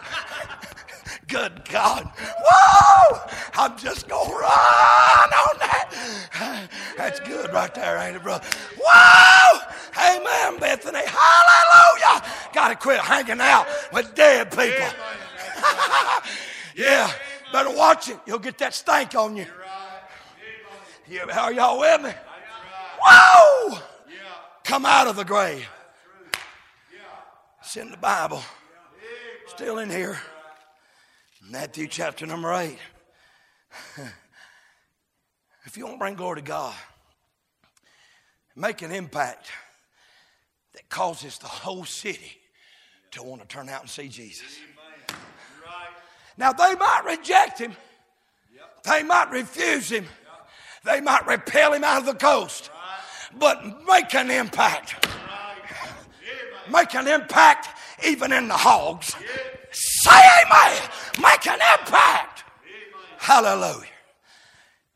Good 1.28 1.68
God. 1.68 2.09
Whoa! 2.14 3.21
I'm 3.54 3.76
just 3.76 4.09
going 4.09 4.28
to 4.28 4.37
run 4.37 4.42
on 4.45 5.59
that. 5.59 6.68
That's 6.97 7.18
good 7.21 7.52
right 7.52 7.75
there, 7.75 7.99
ain't 7.99 8.14
it, 8.14 8.23
brother? 8.23 8.47
Whoa! 8.80 9.61
Amen, 9.99 10.61
Bethany. 10.61 11.00
Hallelujah. 11.04 12.23
Got 12.52 12.68
to 12.68 12.76
quit 12.76 13.00
hanging 13.00 13.40
out 13.40 13.66
with 13.92 14.14
dead 14.14 14.50
people. 14.50 14.87
yeah, 16.76 17.11
better 17.52 17.75
watch 17.75 18.09
it. 18.09 18.21
You'll 18.26 18.38
get 18.38 18.59
that 18.59 18.75
stank 18.75 19.16
on 19.16 19.35
you. 19.35 19.47
Yeah, 21.09 21.25
are 21.37 21.52
y'all 21.52 21.80
with 21.80 22.02
me? 22.02 22.12
Whoa! 23.02 23.78
Come 24.66 24.85
out 24.85 25.06
of 25.06 25.14
the 25.14 25.25
grave. 25.25 25.66
It's 27.61 27.76
in 27.76 27.90
the 27.90 27.96
Bible. 27.96 28.42
Still 29.46 29.78
in 29.78 29.88
here. 29.88 30.18
Matthew 31.49 31.87
chapter 31.87 32.26
number 32.26 32.52
8. 32.52 32.76
If 35.64 35.76
you 35.76 35.85
want 35.85 35.96
to 35.96 35.99
bring 35.99 36.14
glory 36.14 36.37
to 36.37 36.46
God, 36.46 36.75
make 38.56 38.82
an 38.82 38.90
impact 38.90 39.46
that 40.75 40.88
causes 40.88 41.38
the 41.38 41.46
whole 41.46 41.85
city 41.85 42.33
to 43.12 43.22
want 43.22 43.42
to 43.42 43.48
turn 43.48 43.68
out 43.68 43.83
and 43.83 43.90
see 43.90 44.09
Jesus. 44.09 44.59
Now, 46.37 46.52
they 46.52 46.74
might 46.74 47.02
reject 47.07 47.61
him, 47.61 47.74
they 48.85 49.02
might 49.02 49.31
refuse 49.31 49.90
him, 49.90 50.07
they 50.85 51.00
might 51.00 51.26
repel 51.26 51.72
him 51.72 51.85
out 51.85 52.00
of 52.00 52.07
the 52.07 52.14
coast 52.14 52.70
but 53.38 53.62
make 53.87 54.14
an 54.14 54.31
impact. 54.31 55.07
Make 56.70 56.94
an 56.94 57.07
impact 57.07 57.68
even 58.05 58.33
in 58.33 58.49
the 58.49 58.57
hogs. 58.57 59.14
Say 59.70 60.20
amen. 60.44 60.83
Make 61.20 61.46
an 61.46 61.61
impact. 61.79 62.44
Hallelujah. 63.18 63.87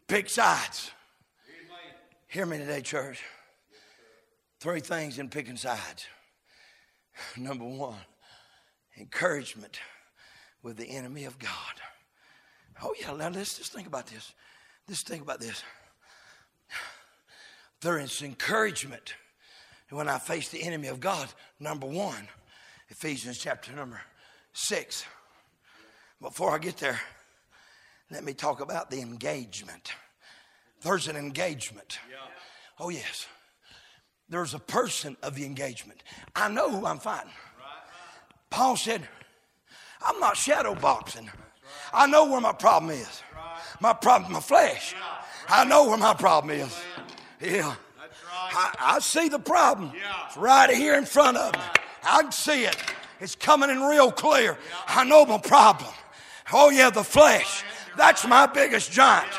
Pick 0.08 0.28
sides. 0.28 0.90
Hear 2.26 2.46
me 2.46 2.58
today, 2.58 2.80
church. 2.80 3.22
Three 4.60 4.80
things 4.80 5.18
in 5.18 5.28
picking 5.28 5.56
sides. 5.56 6.06
Number 7.36 7.64
one, 7.64 7.98
encouragement 8.98 9.80
with 10.62 10.76
the 10.76 10.90
enemy 10.90 11.24
of 11.24 11.38
God. 11.38 11.50
Oh, 12.82 12.94
yeah, 13.00 13.14
now 13.14 13.28
let's 13.28 13.58
just 13.58 13.72
think 13.72 13.86
about 13.86 14.06
this. 14.06 14.32
Just 14.88 15.06
think 15.06 15.22
about 15.22 15.40
this. 15.40 15.62
There 17.80 17.98
is 17.98 18.22
encouragement 18.22 19.14
when 19.90 20.08
I 20.08 20.18
face 20.18 20.48
the 20.48 20.62
enemy 20.62 20.88
of 20.88 21.00
God. 21.00 21.28
Number 21.58 21.86
one, 21.86 22.28
Ephesians 22.88 23.38
chapter 23.38 23.72
number 23.72 24.00
six. 24.52 25.04
Before 26.20 26.54
I 26.54 26.58
get 26.58 26.76
there, 26.76 27.00
let 28.10 28.24
me 28.24 28.34
talk 28.34 28.60
about 28.60 28.90
the 28.90 29.00
engagement. 29.00 29.92
There's 30.82 31.08
an 31.08 31.16
engagement. 31.16 31.98
Oh, 32.78 32.90
yes. 32.90 33.26
There's 34.28 34.54
a 34.54 34.58
person 34.58 35.16
of 35.22 35.34
the 35.34 35.44
engagement. 35.44 36.02
I 36.36 36.48
know 36.48 36.70
who 36.70 36.86
I'm 36.86 36.98
fighting. 36.98 37.32
Paul 38.50 38.76
said, 38.76 39.02
I'm 40.06 40.20
not 40.20 40.36
shadow 40.36 40.74
boxing. 40.74 41.30
I 41.92 42.06
know 42.06 42.26
where 42.26 42.40
my 42.40 42.52
problem 42.52 42.92
is. 42.92 43.22
My 43.80 43.92
problem, 43.92 44.30
is 44.30 44.34
my 44.34 44.40
flesh. 44.40 44.94
I 45.48 45.64
know 45.64 45.88
where 45.88 45.98
my 45.98 46.14
problem 46.14 46.56
is. 46.56 46.80
Yeah. 47.40 47.74
I, 48.32 48.74
I, 48.78 48.98
see 49.00 49.28
the 49.28 49.38
problem. 49.38 49.92
Yeah. 49.94 50.26
It's 50.26 50.36
right 50.36 50.70
here 50.70 50.94
in 50.94 51.04
front 51.04 51.36
of 51.36 51.54
me. 51.54 51.60
I 52.04 52.22
can 52.22 52.32
see 52.32 52.64
it. 52.64 52.76
It's 53.20 53.34
coming 53.34 53.70
in 53.70 53.80
real 53.80 54.10
clear. 54.10 54.58
I 54.86 55.04
know 55.04 55.24
my 55.26 55.38
problem. 55.38 55.90
Oh, 56.52 56.70
yeah, 56.70 56.90
the 56.90 57.04
flesh. 57.04 57.62
That's 57.96 58.26
my 58.26 58.46
biggest 58.46 58.90
giant. 58.90 59.32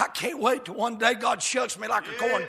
I 0.00 0.06
can't 0.08 0.38
wait 0.38 0.64
till 0.64 0.74
one 0.74 0.96
day 0.96 1.14
God 1.14 1.42
shuts 1.42 1.78
me 1.78 1.88
like 1.88 2.04
a 2.06 2.12
corn 2.18 2.46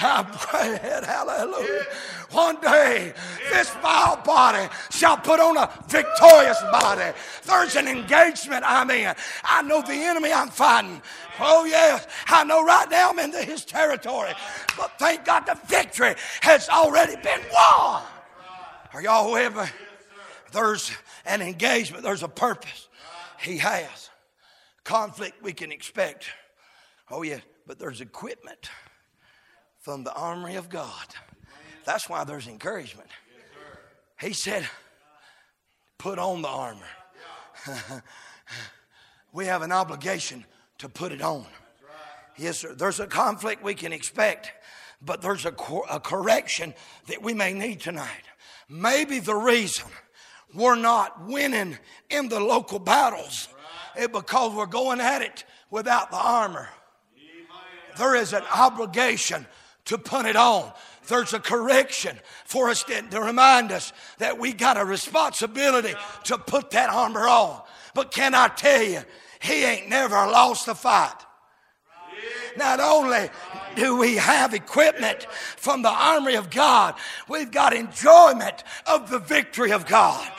I'm 0.00 0.26
praying, 0.26 0.78
hallelujah. 1.04 1.84
One 2.30 2.60
day, 2.60 3.12
this 3.50 3.70
vile 3.76 4.16
body 4.22 4.68
shall 4.90 5.16
put 5.16 5.40
on 5.40 5.56
a 5.56 5.70
victorious 5.88 6.60
body. 6.70 7.16
There's 7.44 7.74
an 7.76 7.88
engagement 7.88 8.64
I'm 8.66 8.90
in. 8.90 9.14
I 9.44 9.62
know 9.62 9.82
the 9.82 9.94
enemy 9.94 10.32
I'm 10.32 10.48
fighting. 10.48 11.02
Oh, 11.40 11.64
yes. 11.64 12.06
I 12.26 12.44
know 12.44 12.64
right 12.64 12.88
now 12.90 13.10
I'm 13.10 13.18
into 13.18 13.42
his 13.42 13.64
territory. 13.64 14.32
But 14.76 14.98
thank 14.98 15.24
God 15.24 15.46
the 15.46 15.58
victory 15.66 16.14
has 16.42 16.68
already 16.68 17.16
been 17.16 17.40
won. 17.52 18.02
Are 18.92 19.02
y'all 19.02 19.32
with 19.32 19.56
me? 19.56 19.64
There's 20.52 20.92
an 21.26 21.42
engagement, 21.42 22.04
there's 22.04 22.22
a 22.22 22.28
purpose. 22.28 22.88
He 23.40 23.58
has. 23.58 24.10
Conflict 24.84 25.42
we 25.42 25.52
can 25.52 25.72
expect. 25.72 26.26
Oh, 27.10 27.22
yeah. 27.22 27.40
But 27.66 27.78
there's 27.78 28.00
equipment 28.00 28.70
from 29.88 30.04
the 30.04 30.12
armory 30.12 30.56
of 30.56 30.68
God. 30.68 31.06
That's 31.86 32.10
why 32.10 32.22
there's 32.24 32.46
encouragement. 32.46 33.08
He 34.20 34.34
said, 34.34 34.68
put 35.96 36.18
on 36.18 36.42
the 36.42 36.48
armor. 36.48 36.90
we 39.32 39.46
have 39.46 39.62
an 39.62 39.72
obligation 39.72 40.44
to 40.76 40.90
put 40.90 41.10
it 41.10 41.22
on. 41.22 41.46
Yes, 42.36 42.58
sir. 42.58 42.74
There's 42.74 43.00
a 43.00 43.06
conflict 43.06 43.64
we 43.64 43.72
can 43.72 43.94
expect, 43.94 44.52
but 45.00 45.22
there's 45.22 45.46
a, 45.46 45.52
cor- 45.52 45.86
a 45.90 45.98
correction 45.98 46.74
that 47.06 47.22
we 47.22 47.32
may 47.32 47.54
need 47.54 47.80
tonight. 47.80 48.24
Maybe 48.68 49.20
the 49.20 49.36
reason 49.36 49.86
we're 50.52 50.76
not 50.76 51.26
winning 51.26 51.78
in 52.10 52.28
the 52.28 52.40
local 52.40 52.78
battles 52.78 53.48
is 53.98 54.08
because 54.08 54.54
we're 54.54 54.66
going 54.66 55.00
at 55.00 55.22
it 55.22 55.46
without 55.70 56.10
the 56.10 56.18
armor. 56.18 56.68
There 57.96 58.14
is 58.16 58.34
an 58.34 58.42
obligation 58.54 59.46
to 59.88 59.98
put 59.98 60.26
it 60.26 60.36
on. 60.36 60.72
There's 61.08 61.32
a 61.32 61.40
correction 61.40 62.16
for 62.44 62.68
us 62.68 62.82
to, 62.84 63.02
to 63.02 63.20
remind 63.20 63.72
us 63.72 63.92
that 64.18 64.38
we 64.38 64.52
got 64.52 64.76
a 64.76 64.84
responsibility 64.84 65.94
to 66.24 66.38
put 66.38 66.70
that 66.70 66.90
armor 66.90 67.26
on. 67.26 67.60
But 67.94 68.10
can 68.10 68.34
I 68.34 68.48
tell 68.48 68.82
you, 68.82 69.00
he 69.40 69.64
ain't 69.64 69.88
never 69.88 70.14
lost 70.14 70.68
a 70.68 70.74
fight. 70.74 71.16
Not 72.56 72.80
only 72.80 73.30
do 73.76 73.96
we 73.96 74.16
have 74.16 74.54
equipment 74.54 75.26
from 75.56 75.82
the 75.82 75.90
armory 75.90 76.34
of 76.34 76.50
God, 76.50 76.94
we've 77.28 77.50
got 77.50 77.72
enjoyment 77.72 78.64
of 78.86 79.10
the 79.10 79.20
victory 79.20 79.72
of 79.72 79.86
God. 79.86 80.30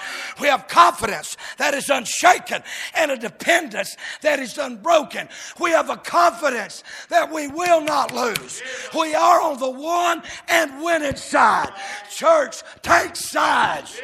We 0.42 0.48
have 0.48 0.68
confidence 0.68 1.38
that 1.58 1.74
is 1.74 1.90
unshaken 1.90 2.64
and 2.96 3.12
a 3.12 3.18
dependence 3.18 3.96
that 4.22 4.40
is 4.40 4.58
unbroken. 4.58 5.30
We 5.60 5.72
have 5.72 5.90
a 5.90 5.98
confidence 5.98 6.84
that 7.10 7.32
we 7.32 7.48
will 7.48 7.82
not 7.82 8.14
lose. 8.14 8.62
We 8.98 9.16
are 9.16 9.42
on 9.42 9.60
the 9.60 9.70
one 9.70 10.24
and 10.48 10.84
winning 10.84 11.16
side. 11.16 11.72
Church, 12.12 12.64
take 12.82 13.16
sides. 13.16 14.02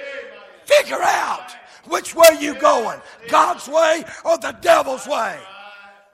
Figure 0.65 1.01
out 1.01 1.51
which 1.87 2.15
way 2.15 2.37
you're 2.39 2.55
going, 2.55 2.99
God's 3.29 3.67
way 3.67 4.03
or 4.23 4.37
the 4.37 4.57
devil's 4.61 5.07
way. 5.07 5.37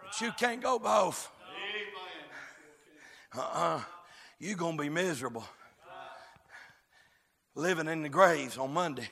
But 0.04 0.22
you 0.22 0.32
can't 0.34 0.62
go 0.62 0.78
both. 0.80 1.30
Uh-uh. 3.38 3.82
You're 4.40 4.58
going 4.58 4.78
to 4.78 4.84
be 4.84 4.90
miserable. 4.90 5.46
Living 7.56 7.88
in 7.88 8.02
the 8.02 8.10
graves 8.10 8.58
on 8.58 8.74
Monday. 8.74 9.10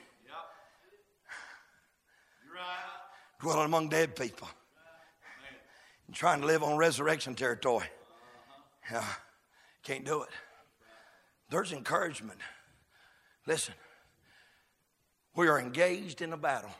Dwelling 3.40 3.64
among 3.64 3.88
dead 3.88 4.16
people. 4.16 4.48
And 6.06 6.14
trying 6.14 6.40
to 6.40 6.46
live 6.46 6.62
on 6.62 6.76
resurrection 6.76 7.34
territory. 7.34 7.86
Yeah, 8.90 9.04
can't 9.82 10.04
do 10.04 10.22
it. 10.22 10.28
There's 11.48 11.72
encouragement. 11.72 12.40
Listen, 13.46 13.74
we 15.34 15.48
are 15.48 15.58
engaged 15.58 16.22
in 16.22 16.32
a 16.32 16.36
battle. 16.36 16.70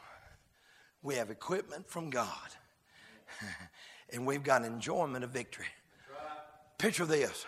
We 1.03 1.15
have 1.15 1.31
equipment 1.31 1.89
from 1.89 2.11
God. 2.11 2.49
and 4.13 4.27
we've 4.27 4.43
got 4.43 4.65
enjoyment 4.65 5.25
of 5.25 5.31
victory. 5.31 5.67
Picture 6.81 7.05
this. 7.05 7.45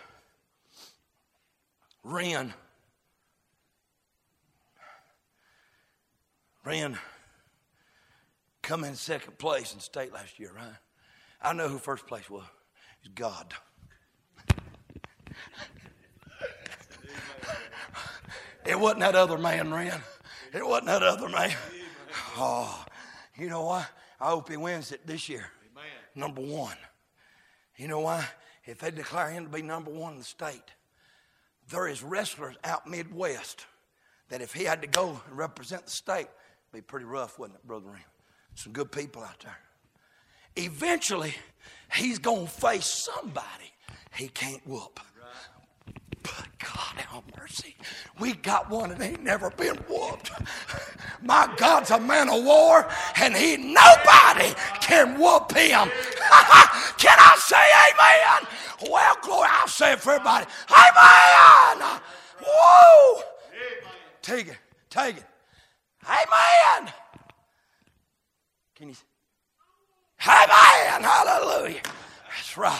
Ren. 2.03 2.53
Ren 6.63 6.99
come 8.61 8.83
in 8.83 8.93
second 8.93 9.39
place 9.39 9.73
in 9.73 9.79
state 9.79 10.13
last 10.13 10.37
year, 10.39 10.51
right? 10.55 10.75
I 11.41 11.53
know 11.53 11.67
who 11.67 11.79
first 11.79 12.05
place 12.05 12.29
was. 12.29 12.43
It's 12.99 13.11
God. 13.15 13.55
it 18.67 18.79
wasn't 18.79 18.99
that 18.99 19.15
other 19.15 19.39
man, 19.39 19.73
Ren. 19.73 19.99
It 20.53 20.63
wasn't 20.63 20.89
that 20.89 21.01
other 21.01 21.27
man. 21.27 21.55
Oh, 22.37 22.85
you 23.35 23.49
know 23.49 23.63
why? 23.63 23.87
I 24.21 24.29
hope 24.29 24.47
he 24.47 24.57
wins 24.57 24.91
it 24.91 25.07
this 25.07 25.27
year. 25.27 25.47
Number 26.13 26.41
one. 26.41 26.77
You 27.77 27.87
know 27.87 28.01
why? 28.01 28.27
If 28.65 28.79
they 28.79 28.91
declare 28.91 29.29
him 29.29 29.45
to 29.45 29.49
be 29.49 29.61
number 29.61 29.91
one 29.91 30.13
in 30.13 30.19
the 30.19 30.23
state, 30.23 30.71
there 31.69 31.87
is 31.87 32.03
wrestlers 32.03 32.55
out 32.63 32.87
Midwest 32.87 33.65
that 34.29 34.41
if 34.41 34.53
he 34.53 34.63
had 34.63 34.81
to 34.81 34.87
go 34.87 35.21
and 35.27 35.37
represent 35.37 35.85
the 35.85 35.91
state, 35.91 36.27
be 36.71 36.81
pretty 36.81 37.05
rough, 37.05 37.37
wouldn't 37.37 37.59
it, 37.59 37.67
Brother 37.67 37.89
Ring? 37.89 38.03
Some 38.55 38.73
good 38.73 38.91
people 38.91 39.23
out 39.23 39.39
there. 39.39 39.57
Eventually, 40.55 41.35
he's 41.93 42.19
going 42.19 42.45
to 42.45 42.51
face 42.51 43.09
somebody 43.11 43.73
he 44.15 44.27
can't 44.27 44.65
whoop. 44.67 44.99
But 46.37 46.47
God 46.59 46.97
have 46.97 47.23
mercy. 47.37 47.75
We 48.19 48.33
got 48.33 48.69
one 48.69 48.89
that 48.89 49.01
ain't 49.01 49.23
never 49.23 49.49
been 49.51 49.75
whooped. 49.89 50.31
My 51.21 51.51
God's 51.57 51.91
a 51.91 51.99
man 51.99 52.29
of 52.29 52.43
war, 52.43 52.87
and 53.21 53.35
he 53.35 53.57
nobody 53.57 54.53
can 54.81 55.19
whoop 55.19 55.51
him. 55.51 55.89
can 56.97 57.17
I 57.19 57.35
say 57.39 57.65
amen? 57.89 58.91
Well, 58.91 59.17
glory, 59.21 59.47
I'll 59.51 59.67
say 59.67 59.93
it 59.93 59.99
for 59.99 60.13
everybody. 60.13 60.45
Amen. 60.69 61.99
Whoa. 62.45 63.21
Take 64.21 64.47
it. 64.47 64.57
Take 64.89 65.17
it. 65.17 65.25
Amen. 66.05 66.93
Can 68.75 68.89
you? 68.89 68.93
Say? 68.93 69.03
Amen. 70.27 71.03
Hallelujah. 71.03 71.81
That's 72.29 72.57
right. 72.57 72.79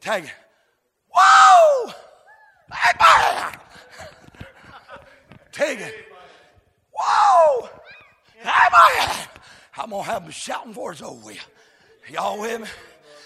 Take 0.00 0.24
it. 0.24 0.30
Whoa! 1.20 1.92
Amen. 2.72 3.52
Take 5.52 5.80
it. 5.80 5.94
Whoa! 6.92 7.68
Amen. 8.40 9.28
I'm 9.76 9.90
going 9.90 10.04
to 10.04 10.10
have 10.10 10.22
them 10.22 10.32
shouting 10.32 10.72
for 10.72 10.92
us 10.92 11.02
over 11.02 11.26
with. 11.26 11.48
Y'all 12.08 12.40
with 12.40 12.62
me? 12.62 12.66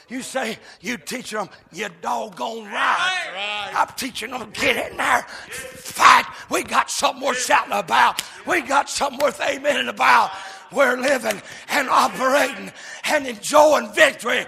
You 0.09 0.21
say 0.21 0.59
you 0.83 0.99
teaching 0.99 1.39
them, 1.39 1.49
you 1.73 1.89
doggone 2.03 2.65
right. 2.67 3.31
right. 3.35 3.73
I'm 3.75 3.89
teaching 3.97 4.31
them 4.31 4.53
to 4.53 4.61
get 4.61 4.91
in 4.91 4.99
there, 4.99 5.23
fight. 5.23 6.27
We 6.51 6.63
got 6.63 6.91
something 6.91 7.25
worth 7.25 7.39
shouting 7.39 7.73
about. 7.73 8.23
We 8.47 8.61
got 8.61 8.91
something 8.91 9.19
worth 9.19 9.41
amening 9.41 9.89
about. 9.89 10.31
We're 10.73 10.99
living 10.99 11.41
and 11.71 11.89
operating 11.89 12.71
and 13.05 13.27
enjoying 13.27 13.93
victory. 13.93 14.45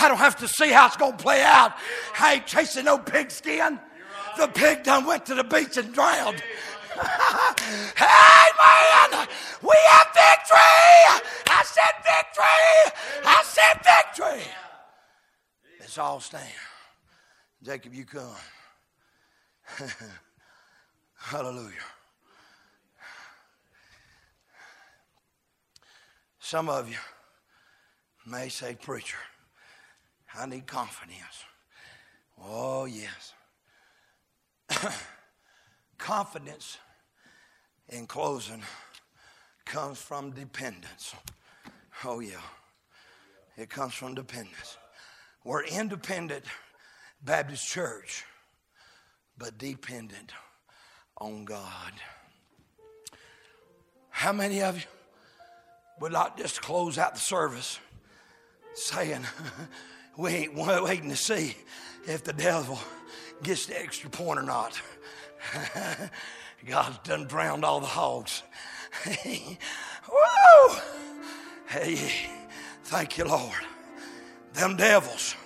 I 0.00 0.08
don't 0.08 0.18
have 0.18 0.36
to 0.36 0.48
see 0.48 0.70
how 0.70 0.86
it's 0.86 0.96
going 0.96 1.16
to 1.16 1.22
play 1.22 1.42
out. 1.42 1.72
I 2.18 2.34
ain't 2.34 2.46
chasing 2.46 2.84
no 2.84 2.98
pigskin. 2.98 3.80
The 4.36 4.46
pig 4.48 4.84
done 4.84 5.04
went 5.04 5.26
to 5.26 5.34
the 5.34 5.44
beach 5.44 5.76
and 5.76 5.92
drowned. 5.92 6.42
hey, 6.98 8.48
man, 8.58 9.28
we 9.62 9.76
have 9.90 10.06
victory. 10.14 11.18
I 11.50 11.62
said 11.64 11.94
victory. 12.04 12.92
I 13.24 13.42
said 13.44 13.80
victory. 13.84 14.44
Let's 15.80 15.98
all 15.98 16.20
stand. 16.20 16.44
Jacob, 17.62 17.94
you 17.94 18.04
come. 18.04 18.34
Hallelujah. 21.16 21.74
Some 26.38 26.68
of 26.68 26.88
you 26.88 26.96
may 28.26 28.48
say, 28.48 28.76
Preacher, 28.80 29.18
I 30.38 30.46
need 30.46 30.66
confidence. 30.68 31.44
Oh, 32.40 32.84
yes. 32.84 33.34
confidence, 35.98 36.78
in 37.88 38.06
closing, 38.06 38.62
comes 39.64 39.98
from 39.98 40.30
dependence. 40.30 41.14
Oh, 42.04 42.20
yeah. 42.20 42.40
It 43.56 43.68
comes 43.68 43.94
from 43.94 44.14
dependence. 44.14 44.76
We're 45.44 45.64
independent 45.64 46.44
Baptist 47.24 47.66
church, 47.66 48.24
but 49.36 49.58
dependent 49.58 50.32
on 51.16 51.44
God. 51.44 51.92
How 54.10 54.32
many 54.32 54.62
of 54.62 54.76
you 54.76 54.84
would 55.98 56.12
like 56.12 56.36
just 56.36 56.62
close 56.62 56.96
out 56.96 57.14
the 57.14 57.20
service 57.20 57.80
saying, 58.74 59.24
we 60.18 60.30
ain't 60.32 60.54
waiting 60.54 61.08
to 61.10 61.16
see 61.16 61.54
if 62.06 62.24
the 62.24 62.32
devil 62.32 62.78
gets 63.42 63.66
the 63.66 63.80
extra 63.80 64.10
point 64.10 64.40
or 64.40 64.42
not. 64.42 64.78
God's 66.66 66.98
done 66.98 67.26
drowned 67.28 67.64
all 67.64 67.78
the 67.78 67.86
hogs. 67.86 68.42
Woo! 69.06 70.76
Hey, 71.68 72.12
thank 72.82 73.16
you, 73.16 73.26
Lord. 73.26 73.54
Them 74.54 74.76
devils 74.76 75.36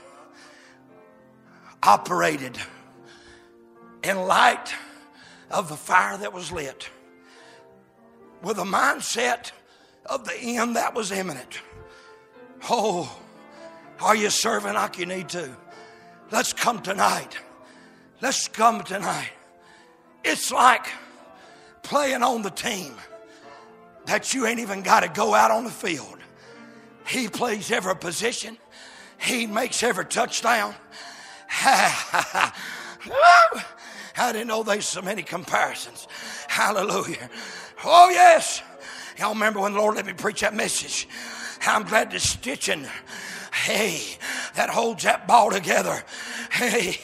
operated 1.83 2.57
in 4.03 4.17
light 4.17 4.75
of 5.51 5.69
the 5.69 5.77
fire 5.77 6.17
that 6.17 6.33
was 6.33 6.51
lit 6.51 6.89
with 8.43 8.59
a 8.59 8.65
mindset 8.65 9.53
of 10.07 10.25
the 10.25 10.35
end 10.39 10.77
that 10.77 10.95
was 10.95 11.13
imminent. 11.13 11.61
Oh, 12.71 13.22
are 14.03 14.17
you 14.17 14.31
serving 14.31 14.75
like 14.75 14.99
you 14.99 15.07
need 15.07 15.29
to? 15.31 15.57
Let's 16.31 16.53
come 16.53 16.81
tonight. 16.83 17.37
Let's 18.21 18.49
come 18.49 18.83
tonight. 18.83 19.31
It's 20.25 20.51
like 20.51 20.87
playing 21.83 22.23
on 22.23 22.43
the 22.43 22.51
team 22.51 22.95
that 24.07 24.35
you 24.35 24.47
ain't 24.47 24.61
even 24.61 24.83
got 24.83 25.01
to 25.01 25.09
go 25.09 25.35
out 25.35 25.51
on 25.51 25.65
the 25.65 25.71
field. 25.71 26.19
He 27.07 27.29
plays 27.29 27.71
every 27.71 27.97
position, 27.97 28.57
he 29.19 29.47
makes 29.47 29.83
every 29.83 30.07
touchdown. 30.07 30.75
I 34.17 34.33
didn't 34.33 34.49
know 34.49 34.63
there's 34.63 34.87
so 34.87 35.03
many 35.03 35.23
comparisons. 35.23 36.07
Hallelujah. 36.49 37.29
Oh, 37.85 38.11
yes. 38.11 38.63
Y'all 39.19 39.35
remember 39.35 39.61
when 39.61 39.73
the 39.75 39.79
Lord 39.79 39.97
let 39.97 40.07
me 40.07 40.13
preach 40.13 40.41
that 40.41 40.55
message? 40.55 41.09
I'm 41.67 41.85
glad 41.85 42.11
the 42.11 42.21
stitching 42.21 42.87
hey, 43.63 44.19
that 44.55 44.69
holds 44.69 45.05
that 45.05 45.27
ball 45.27 45.51
together. 45.51 46.03
Hey, 46.51 46.97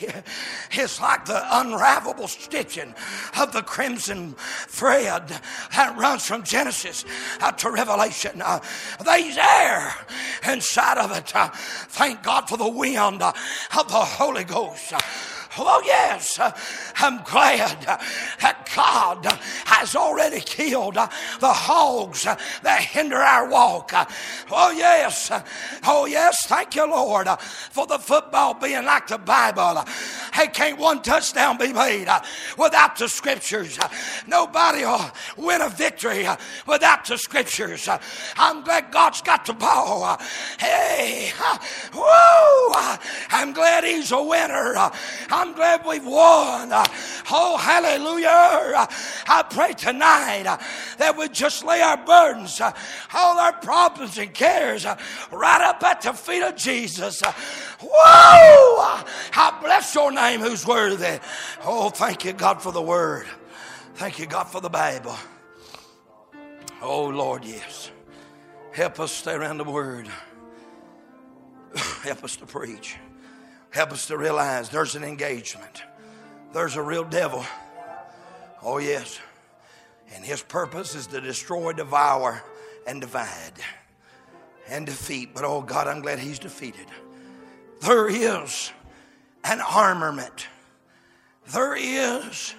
it's 0.73 1.01
like 1.01 1.25
the 1.25 1.41
unravelable 1.51 2.29
stitching 2.29 2.95
of 3.41 3.53
the 3.53 3.63
crimson 3.63 4.35
thread 4.67 5.29
that 5.75 5.97
runs 5.97 6.27
from 6.27 6.43
Genesis 6.43 7.05
uh, 7.41 7.53
to 7.53 7.71
Revelation. 7.71 8.43
Uh, 8.43 8.61
they's 9.05 9.37
there, 9.37 9.95
inside 10.49 10.99
of 10.99 11.17
it. 11.17 11.35
Uh, 11.35 11.49
thank 11.53 12.23
God 12.23 12.49
for 12.49 12.57
the 12.57 12.69
wind 12.69 13.23
uh, 13.23 13.33
of 13.79 13.89
the 13.89 13.95
Holy 13.95 14.45
Ghost. 14.45 14.93
Oh, 15.61 15.83
yes, 15.85 16.39
I'm 16.97 17.23
glad 17.25 17.81
that 18.41 18.71
God 18.75 19.27
has 19.67 19.97
already 19.97 20.41
killed 20.41 20.95
the 20.95 21.09
hogs 21.53 22.23
that 22.23 22.81
hinder 22.81 23.17
our 23.17 23.49
walk. 23.49 23.93
Oh, 24.51 24.71
yes, 24.71 25.33
oh, 25.85 26.07
yes, 26.07 26.47
thank 26.47 26.75
you, 26.75 26.89
Lord, 26.89 27.29
for 27.71 27.87
the 27.87 27.99
football 27.99 28.55
being 28.55 28.85
like 28.85 29.09
the 29.09 29.19
Bible. 29.19 29.85
Hey, 30.33 30.47
can't 30.47 30.79
one 30.79 31.03
touchdown 31.03 31.59
be 31.59 31.73
made 31.73 32.09
without 32.57 32.97
the 32.97 33.09
scriptures? 33.09 33.79
Nobody 34.27 34.85
will 34.85 35.11
win 35.37 35.61
a 35.61 35.69
victory 35.69 36.27
without 36.67 37.05
the 37.07 37.19
scriptures. 37.19 37.89
I'm 38.37 38.63
glad 38.63 38.93
God's 38.93 39.23
got 39.23 39.45
the 39.45 39.55
ball. 39.55 40.21
Hey, 40.59 41.33
whoa, 41.95 42.97
I'm 43.31 43.53
glad 43.53 43.85
He's 43.85 44.13
a 44.13 44.23
winner. 44.23 44.75
I'm 45.49 45.55
glad 45.55 45.87
we've 45.87 46.05
won. 46.05 46.69
Oh, 47.31 47.57
hallelujah. 47.57 48.87
I 49.27 49.45
pray 49.49 49.73
tonight 49.73 50.43
that 50.99 51.17
we 51.17 51.29
just 51.31 51.65
lay 51.65 51.81
our 51.81 51.97
burdens, 51.97 52.61
all 53.15 53.39
our 53.39 53.55
problems 53.55 54.19
and 54.19 54.35
cares 54.35 54.85
right 54.85 55.61
up 55.63 55.83
at 55.83 56.03
the 56.03 56.13
feet 56.13 56.43
of 56.43 56.55
Jesus. 56.55 57.23
Whoa! 57.81 59.03
I 59.33 59.59
bless 59.63 59.95
your 59.95 60.13
name 60.13 60.41
who's 60.41 60.67
worthy. 60.67 61.19
Oh, 61.65 61.89
thank 61.89 62.27
you, 62.27 62.35
God, 62.35 62.61
for 62.61 62.71
the 62.71 62.83
word. 62.83 63.27
Thank 63.95 64.19
you, 64.19 64.27
God, 64.27 64.49
for 64.49 64.61
the 64.61 64.69
Bible. 64.69 65.17
Oh, 66.83 67.07
Lord, 67.07 67.43
yes. 67.43 67.91
Help 68.73 69.01
us 69.01 69.13
stay 69.13 69.33
around 69.33 69.57
the 69.57 69.65
word. 69.65 70.09
Help 72.03 72.23
us 72.23 72.37
to 72.37 72.45
preach. 72.45 72.99
Help 73.79 73.93
us 73.93 74.07
to 74.07 74.19
realize 74.19 74.71
there's 74.71 74.97
an 74.97 75.05
engagement. 75.05 75.85
There's 76.53 76.75
a 76.75 76.83
real 76.83 77.05
devil. 77.05 77.45
Oh, 78.61 78.79
yes. 78.79 79.21
And 80.13 80.25
his 80.25 80.43
purpose 80.43 80.97
is 80.97 81.07
to 81.07 81.21
destroy, 81.21 81.73
devour, 81.73 82.43
and 82.89 83.01
divide 83.01 83.53
and 84.69 84.85
defeat. 84.85 85.33
But 85.33 85.45
oh, 85.45 85.63
God, 85.63 85.87
I'm 85.87 86.03
glad 86.03 86.19
he's 86.19 86.41
defeated. 86.41 86.87
There 87.83 88.09
is 88.09 88.73
an 89.45 89.61
armament, 89.61 90.49
there 91.53 91.77
is, 91.77 92.57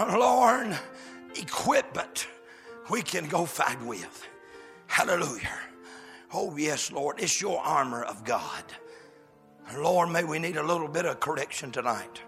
Lord, 0.00 0.74
equipment 1.36 2.28
we 2.88 3.02
can 3.02 3.28
go 3.28 3.44
fight 3.44 3.82
with. 3.82 4.26
Hallelujah. 4.86 5.58
Oh, 6.32 6.56
yes, 6.56 6.90
Lord, 6.90 7.20
it's 7.20 7.42
your 7.42 7.60
armor 7.60 8.02
of 8.02 8.24
God. 8.24 8.64
Lord, 9.76 10.10
may 10.10 10.24
we 10.24 10.38
need 10.38 10.56
a 10.56 10.62
little 10.62 10.88
bit 10.88 11.06
of 11.06 11.20
correction 11.20 11.70
tonight. 11.70 12.20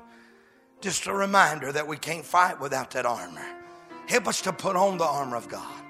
Just 0.80 1.06
a 1.06 1.12
reminder 1.12 1.72
that 1.72 1.86
we 1.86 1.96
can't 1.96 2.24
fight 2.24 2.60
without 2.60 2.90
that 2.92 3.06
armor. 3.06 3.46
Help 4.08 4.28
us 4.28 4.40
to 4.42 4.52
put 4.52 4.76
on 4.76 4.98
the 4.98 5.04
armor 5.04 5.36
of 5.36 5.48
God. 5.48 5.82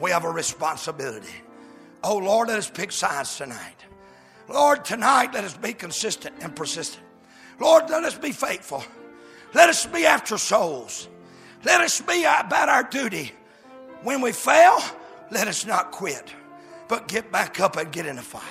We 0.00 0.10
have 0.10 0.24
a 0.24 0.30
responsibility. 0.30 1.34
Oh, 2.02 2.16
Lord, 2.16 2.48
let 2.48 2.58
us 2.58 2.70
pick 2.70 2.92
sides 2.92 3.36
tonight. 3.36 3.76
Lord, 4.48 4.84
tonight 4.84 5.32
let 5.34 5.44
us 5.44 5.56
be 5.56 5.72
consistent 5.72 6.34
and 6.40 6.54
persistent. 6.56 7.04
Lord, 7.60 7.88
let 7.90 8.04
us 8.04 8.16
be 8.18 8.32
faithful. 8.32 8.82
Let 9.54 9.68
us 9.68 9.86
be 9.86 10.06
after 10.06 10.38
souls. 10.38 11.08
Let 11.64 11.80
us 11.80 12.00
be 12.00 12.24
about 12.24 12.68
our 12.68 12.82
duty. 12.82 13.32
When 14.02 14.20
we 14.20 14.32
fail, 14.32 14.78
let 15.30 15.46
us 15.46 15.66
not 15.66 15.92
quit, 15.92 16.32
but 16.88 17.06
get 17.06 17.30
back 17.30 17.60
up 17.60 17.76
and 17.76 17.92
get 17.92 18.06
in 18.06 18.18
a 18.18 18.22
fight. 18.22 18.42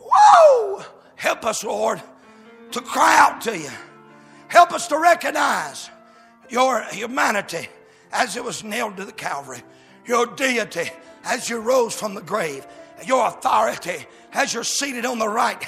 Whoa! 0.00 0.84
Help 1.16 1.44
us, 1.44 1.64
Lord, 1.64 2.02
to 2.72 2.80
cry 2.80 3.18
out 3.18 3.40
to 3.42 3.56
you. 3.56 3.70
Help 4.48 4.72
us 4.72 4.86
to 4.88 4.98
recognize 4.98 5.90
your 6.48 6.82
humanity 6.84 7.68
as 8.12 8.36
it 8.36 8.44
was 8.44 8.62
nailed 8.62 8.96
to 8.96 9.04
the 9.04 9.12
Calvary, 9.12 9.62
your 10.06 10.26
deity 10.26 10.90
as 11.24 11.48
you 11.48 11.58
rose 11.58 11.94
from 11.94 12.14
the 12.14 12.22
grave, 12.22 12.66
your 13.04 13.26
authority 13.26 14.06
as 14.32 14.54
you're 14.54 14.64
seated 14.64 15.04
on 15.06 15.18
the 15.18 15.28
right 15.28 15.60